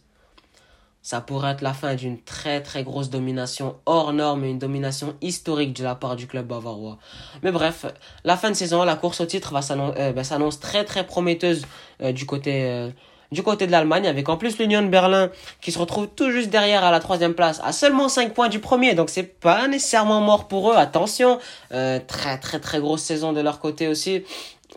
Ça 1.01 1.21
pourrait 1.21 1.53
être 1.53 1.61
la 1.61 1.73
fin 1.73 1.95
d'une 1.95 2.21
très 2.21 2.61
très 2.61 2.83
grosse 2.83 3.09
domination 3.09 3.77
hors 3.85 4.11
norme 4.11 4.43
et 4.43 4.49
une 4.49 4.59
domination 4.59 5.15
historique 5.21 5.73
de 5.73 5.83
la 5.83 5.95
part 5.95 6.15
du 6.15 6.27
club 6.27 6.47
bavarois. 6.47 6.97
Mais 7.41 7.51
bref, 7.51 7.85
la 8.25 8.35
fin 8.35 8.49
de 8.51 8.55
saison, 8.55 8.83
la 8.83 8.95
course 8.95 9.21
au 9.21 9.25
titre 9.25 9.53
va 9.53 9.61
euh, 9.71 10.11
ben, 10.11 10.23
s'annonce 10.23 10.59
très 10.59 10.83
très 10.83 11.05
prometteuse 11.05 11.65
euh, 12.01 12.11
du 12.11 12.25
côté 12.25 12.65
euh, 12.65 12.89
du 13.31 13.43
côté 13.43 13.67
de 13.67 13.71
l'Allemagne, 13.71 14.07
avec 14.07 14.27
en 14.27 14.37
plus 14.37 14.57
l'Union 14.57 14.81
de 14.81 14.87
Berlin 14.87 15.29
qui 15.61 15.71
se 15.71 15.77
retrouve 15.77 16.07
tout 16.15 16.31
juste 16.31 16.49
derrière 16.49 16.83
à 16.83 16.89
la 16.91 16.99
troisième 16.99 17.35
place, 17.35 17.61
à 17.63 17.71
seulement 17.71 18.09
5 18.09 18.33
points 18.33 18.49
du 18.49 18.59
premier, 18.59 18.95
donc 18.95 19.11
c'est 19.11 19.39
pas 19.39 19.67
nécessairement 19.67 20.19
mort 20.19 20.47
pour 20.47 20.71
eux, 20.71 20.75
attention, 20.75 21.37
très 21.69 22.39
très 22.39 22.59
très 22.59 22.79
grosse 22.79 23.03
saison 23.03 23.31
de 23.31 23.39
leur 23.39 23.59
côté 23.59 23.87
aussi, 23.87 24.23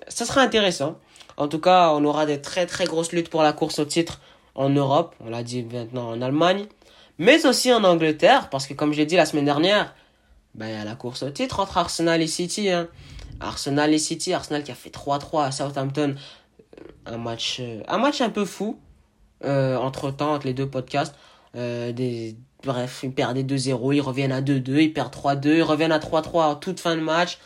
ça 0.09 0.27
sera 0.27 0.43
intéressant. 0.43 0.99
En 1.43 1.49
tout 1.49 1.59
cas, 1.59 1.91
on 1.91 2.05
aura 2.05 2.25
des 2.25 2.41
très 2.41 2.67
très 2.67 2.85
grosses 2.85 3.11
luttes 3.11 3.29
pour 3.29 3.43
la 3.43 3.53
course 3.53 3.81
au 3.81 3.85
titre 3.85 4.21
en 4.55 4.69
Europe, 4.69 5.17
on 5.19 5.29
l'a 5.29 5.43
dit 5.43 5.65
maintenant 5.65 6.11
en 6.11 6.23
Allemagne, 6.23 6.67
mais 7.19 7.45
aussi 7.47 7.73
en 7.73 7.83
Angleterre, 7.83 8.49
parce 8.49 8.69
que 8.69 8.75
comme 8.75 8.93
j'ai 8.93 9.07
dit 9.07 9.17
la 9.17 9.27
semaine 9.27 9.47
dernière, 9.47 9.93
ben, 10.55 10.69
il 10.69 10.73
y 10.73 10.77
a 10.77 10.85
la 10.85 10.95
course 10.95 11.25
au 11.25 11.31
titre 11.31 11.59
entre 11.59 11.79
Arsenal 11.79 12.23
et 12.23 12.29
City. 12.29 12.71
Hein. 12.71 12.87
Arsenal 13.41 13.93
et 13.93 13.99
City, 13.99 14.33
Arsenal 14.33 14.63
qui 14.63 14.71
a 14.71 14.77
fait 14.77 14.91
3-3 14.91 15.47
à 15.47 15.51
Southampton, 15.51 16.15
euh, 16.79 16.85
un 17.07 17.17
match, 17.19 17.59
euh, 17.59 17.83
un 17.89 17.99
match 17.99 18.21
un 18.21 18.31
peu 18.31 18.45
fou, 18.45 18.79
euh, 19.45 19.77
entre 19.77 20.13
temps, 20.13 20.35
entre 20.35 20.47
les 20.47 20.55
deux 20.55 20.71
podcasts. 20.71 21.17
bref, 22.63 23.01
ils 23.03 23.13
perdent 23.13 23.39
2-0, 23.39 23.93
ils 23.93 24.01
reviennent 24.01 24.31
à 24.31 24.43
2-2, 24.43 24.81
ils 24.81 24.93
perdent 24.93 25.13
3-2, 25.13 25.57
ils 25.57 25.63
reviennent 25.63 25.91
à 25.91 25.99
3-3 25.99 26.45
en 26.45 26.55
toute 26.55 26.79
fin 26.79 26.95
de 26.95 27.01
match. 27.01 27.39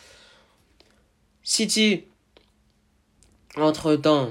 City, 1.43 2.05
entre-temps, 3.63 4.31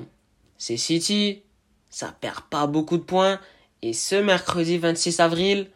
c'est 0.58 0.78
City, 0.78 1.44
ça 1.90 2.14
perd 2.20 2.42
pas 2.50 2.68
beaucoup 2.68 2.98
de 2.98 3.04
points. 3.04 3.40
Et 3.82 3.94
ce 3.94 4.16
mercredi 4.16 4.78
26 4.78 5.20
avril, 5.20 5.70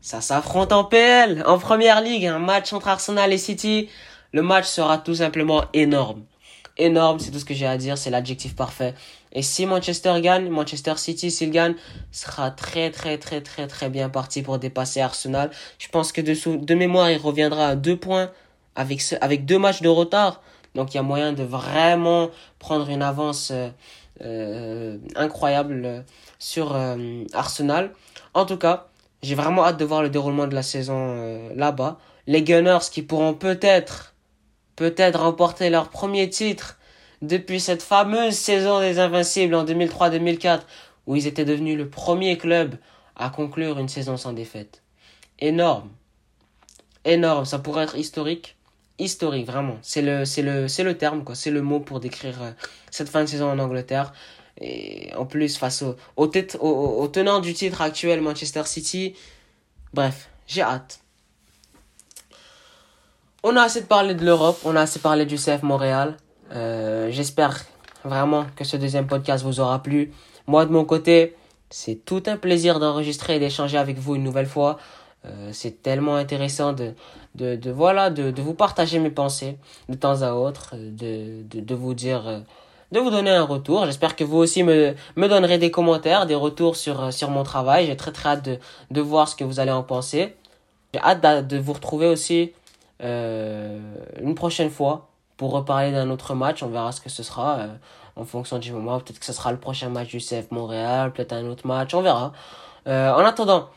ça 0.00 0.20
s'affronte 0.20 0.72
en 0.72 0.84
PL, 0.84 1.42
en 1.46 1.58
Première 1.58 2.00
Ligue, 2.00 2.26
un 2.26 2.38
match 2.38 2.72
entre 2.72 2.88
Arsenal 2.88 3.32
et 3.32 3.38
City. 3.38 3.88
Le 4.32 4.42
match 4.42 4.66
sera 4.66 4.98
tout 4.98 5.16
simplement 5.16 5.64
énorme. 5.72 6.24
Énorme, 6.76 7.18
c'est 7.18 7.30
tout 7.30 7.40
ce 7.40 7.44
que 7.44 7.54
j'ai 7.54 7.66
à 7.66 7.76
dire, 7.76 7.98
c'est 7.98 8.10
l'adjectif 8.10 8.54
parfait. 8.54 8.94
Et 9.32 9.42
si 9.42 9.66
Manchester 9.66 10.20
gagne, 10.20 10.48
Manchester 10.48 10.94
City, 10.96 11.30
s'il 11.30 11.50
gagne, 11.50 11.74
sera 12.12 12.50
très 12.50 12.90
très 12.90 13.18
très 13.18 13.40
très 13.40 13.66
très 13.66 13.90
bien 13.90 14.08
parti 14.08 14.42
pour 14.42 14.58
dépasser 14.58 15.00
Arsenal. 15.00 15.50
Je 15.78 15.88
pense 15.88 16.12
que 16.12 16.20
de, 16.20 16.74
mémoire, 16.74 17.10
il 17.10 17.18
reviendra 17.18 17.68
à 17.68 17.76
deux 17.76 17.96
points 17.96 18.30
avec, 18.76 19.02
avec 19.20 19.44
deux 19.44 19.58
matchs 19.58 19.82
de 19.82 19.88
retard. 19.88 20.40
Donc 20.78 20.94
il 20.94 20.96
y 20.96 21.00
a 21.00 21.02
moyen 21.02 21.32
de 21.32 21.42
vraiment 21.42 22.30
prendre 22.60 22.88
une 22.88 23.02
avance 23.02 23.50
euh, 23.50 23.68
euh, 24.20 24.96
incroyable 25.16 26.04
sur 26.38 26.72
euh, 26.76 27.24
Arsenal. 27.32 27.90
En 28.32 28.46
tout 28.46 28.58
cas, 28.58 28.86
j'ai 29.20 29.34
vraiment 29.34 29.64
hâte 29.64 29.76
de 29.76 29.84
voir 29.84 30.02
le 30.02 30.08
déroulement 30.08 30.46
de 30.46 30.54
la 30.54 30.62
saison 30.62 31.50
là-bas. 31.56 31.98
Les 32.28 32.44
Gunners 32.44 32.86
qui 32.92 33.02
pourront 33.02 33.34
peut-être, 33.34 34.14
peut-être 34.76 35.18
remporter 35.18 35.68
leur 35.68 35.88
premier 35.88 36.30
titre 36.30 36.78
depuis 37.22 37.58
cette 37.58 37.82
fameuse 37.82 38.34
saison 38.34 38.78
des 38.78 39.00
Invincibles 39.00 39.56
en 39.56 39.64
2003-2004 39.64 40.60
où 41.08 41.16
ils 41.16 41.26
étaient 41.26 41.44
devenus 41.44 41.76
le 41.76 41.90
premier 41.90 42.38
club 42.38 42.76
à 43.16 43.30
conclure 43.30 43.80
une 43.80 43.88
saison 43.88 44.16
sans 44.16 44.32
défaite. 44.32 44.84
Énorme. 45.40 45.90
Énorme. 47.04 47.46
Ça 47.46 47.58
pourrait 47.58 47.82
être 47.82 47.96
historique 47.96 48.57
historique, 48.98 49.46
vraiment. 49.46 49.76
C'est 49.82 50.02
le, 50.02 50.24
c'est 50.24 50.42
le, 50.42 50.68
c'est 50.68 50.84
le 50.84 50.96
terme, 50.96 51.24
quoi. 51.24 51.34
C'est 51.34 51.50
le 51.50 51.62
mot 51.62 51.80
pour 51.80 52.00
décrire 52.00 52.42
euh, 52.42 52.50
cette 52.90 53.08
fin 53.08 53.22
de 53.22 53.26
saison 53.26 53.50
en 53.50 53.58
Angleterre. 53.58 54.12
Et 54.60 55.12
en 55.16 55.24
plus, 55.24 55.56
face 55.56 55.82
au, 55.82 55.96
au, 56.16 57.08
tenant 57.08 57.40
du 57.40 57.54
titre 57.54 57.80
actuel, 57.80 58.20
Manchester 58.20 58.64
City. 58.64 59.14
Bref, 59.94 60.28
j'ai 60.46 60.62
hâte. 60.62 61.00
On 63.44 63.54
a 63.56 63.62
assez 63.62 63.82
de 63.82 63.86
parler 63.86 64.14
de 64.14 64.24
l'Europe, 64.24 64.58
on 64.64 64.74
a 64.74 64.80
assez 64.80 64.98
parlé 64.98 65.24
du 65.24 65.36
CF 65.36 65.62
Montréal. 65.62 66.16
Euh, 66.52 67.08
j'espère 67.12 67.64
vraiment 68.04 68.46
que 68.56 68.64
ce 68.64 68.76
deuxième 68.76 69.06
podcast 69.06 69.44
vous 69.44 69.60
aura 69.60 69.80
plu. 69.80 70.12
Moi, 70.48 70.66
de 70.66 70.72
mon 70.72 70.84
côté, 70.84 71.36
c'est 71.70 72.04
tout 72.04 72.22
un 72.26 72.36
plaisir 72.36 72.80
d'enregistrer 72.80 73.36
et 73.36 73.38
d'échanger 73.38 73.78
avec 73.78 73.98
vous 73.98 74.16
une 74.16 74.24
nouvelle 74.24 74.46
fois. 74.46 74.78
Euh, 75.28 75.50
c'est 75.52 75.82
tellement 75.82 76.16
intéressant 76.16 76.72
de, 76.72 76.94
de, 77.34 77.70
voilà, 77.70 78.10
de, 78.10 78.40
vous 78.40 78.54
partager 78.54 78.98
mes 78.98 79.10
pensées 79.10 79.56
de 79.88 79.94
temps 79.94 80.22
à 80.22 80.32
autre, 80.32 80.74
de, 80.76 81.42
de, 81.42 81.74
vous 81.74 81.94
dire, 81.94 82.26
euh, 82.26 82.40
de 82.92 83.00
vous 83.00 83.10
donner 83.10 83.30
un 83.30 83.44
retour. 83.44 83.86
J'espère 83.86 84.16
que 84.16 84.24
vous 84.24 84.38
aussi 84.38 84.62
me, 84.62 84.94
donnerez 85.16 85.58
des 85.58 85.70
commentaires, 85.70 86.26
des 86.26 86.34
retours 86.34 86.76
sur, 86.76 87.02
euh, 87.02 87.10
mon 87.28 87.42
travail. 87.42 87.86
J'ai 87.86 87.96
très 87.96 88.12
très 88.12 88.30
hâte 88.30 88.48
de, 88.90 89.00
voir 89.00 89.28
ce 89.28 89.36
que 89.36 89.44
vous 89.44 89.60
allez 89.60 89.72
en 89.72 89.82
penser. 89.82 90.34
J'ai 90.94 91.00
hâte 91.00 91.46
de 91.46 91.58
vous 91.58 91.74
retrouver 91.74 92.06
aussi 92.06 92.52
euh, 93.02 93.78
une 94.20 94.34
prochaine 94.34 94.70
fois 94.70 95.08
pour 95.36 95.52
reparler 95.52 95.92
d'un 95.92 96.10
autre 96.10 96.34
match. 96.34 96.62
On 96.62 96.68
verra 96.68 96.92
ce 96.92 97.00
que 97.00 97.08
ce 97.08 97.22
sera 97.22 97.58
euh, 97.58 97.66
en 98.16 98.24
fonction 98.24 98.58
du 98.58 98.72
moment. 98.72 98.98
Peut-être 98.98 99.20
que 99.20 99.24
ce 99.24 99.32
sera 99.32 99.52
le 99.52 99.58
prochain 99.58 99.88
match 99.88 100.08
du 100.08 100.18
CF 100.18 100.50
Montréal, 100.50 101.12
peut-être 101.12 101.32
un 101.32 101.46
autre 101.46 101.66
match, 101.66 101.94
on 101.94 102.02
verra. 102.02 102.32
Euh, 102.86 103.12
en 103.12 103.24
attendant, 103.24 103.68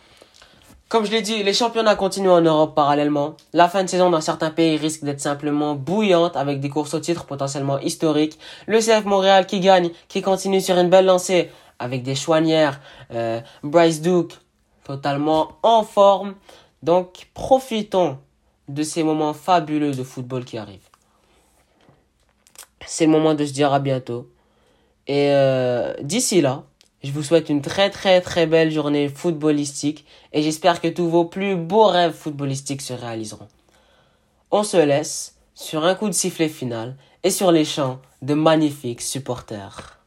comme 0.92 1.06
je 1.06 1.12
l'ai 1.12 1.22
dit, 1.22 1.42
les 1.42 1.54
championnats 1.54 1.96
continuent 1.96 2.32
en 2.32 2.42
Europe 2.42 2.76
parallèlement. 2.76 3.38
La 3.54 3.70
fin 3.70 3.82
de 3.82 3.88
saison 3.88 4.10
dans 4.10 4.20
certains 4.20 4.50
pays 4.50 4.76
risque 4.76 5.06
d'être 5.06 5.22
simplement 5.22 5.74
bouillante 5.74 6.36
avec 6.36 6.60
des 6.60 6.68
courses 6.68 6.94
au 6.94 7.00
titre 7.00 7.24
potentiellement 7.24 7.80
historiques. 7.80 8.38
Le 8.68 8.80
CF 8.80 9.06
Montréal 9.06 9.46
qui 9.46 9.62
gagne, 9.62 9.92
qui 10.10 10.22
continue 10.22 10.60
sur 10.60 10.78
une 10.78 10.90
belle 10.90 11.06
lancée 11.06 11.50
avec 11.80 12.04
des 12.04 12.14
chouanières. 12.14 12.82
Euh, 13.14 13.40
Bryce 13.64 14.02
Duke 14.02 14.34
totalement 14.84 15.54
en 15.64 15.84
forme. 15.84 16.36
Donc 16.84 17.30
profitons 17.34 18.18
de 18.68 18.84
ces 18.84 19.04
moments 19.04 19.34
fabuleux 19.34 19.94
de 19.94 20.04
football 20.04 20.44
qui 20.44 20.58
arrivent. 20.58 20.90
C'est 22.86 23.06
le 23.06 23.12
moment 23.12 23.34
de 23.34 23.46
se 23.46 23.54
dire 23.54 23.72
à 23.72 23.80
bientôt. 23.80 24.30
Et 25.08 25.30
euh, 25.30 25.94
d'ici 26.02 26.42
là, 26.42 26.64
je 27.04 27.12
vous 27.12 27.24
souhaite 27.24 27.50
une 27.50 27.62
très 27.62 27.90
très 27.90 28.22
très 28.22 28.46
belle 28.46 28.72
journée 28.72 29.10
footballistique 29.10 30.06
et 30.34 30.44
j'espère 30.44 30.82
que 30.82 30.88
tous 30.88 31.10
vos 31.10 31.26
plus 31.26 31.56
beaux 31.56 31.88
rêves 31.88 32.14
footballistiques 32.14 32.82
se 32.82 32.94
réaliseront. 32.94 33.48
On 34.52 34.64
se 34.64 34.78
laisse 34.78 35.36
sur 35.56 35.86
un 35.86 35.96
coup 35.96 36.08
de 36.08 36.14
sifflet 36.14 36.50
final 36.50 36.96
et 37.24 37.32
sur 37.32 37.52
les 37.52 37.66
chants 37.66 38.00
de 38.22 38.34
magnifiques 38.34 39.02
supporters. 39.02 40.01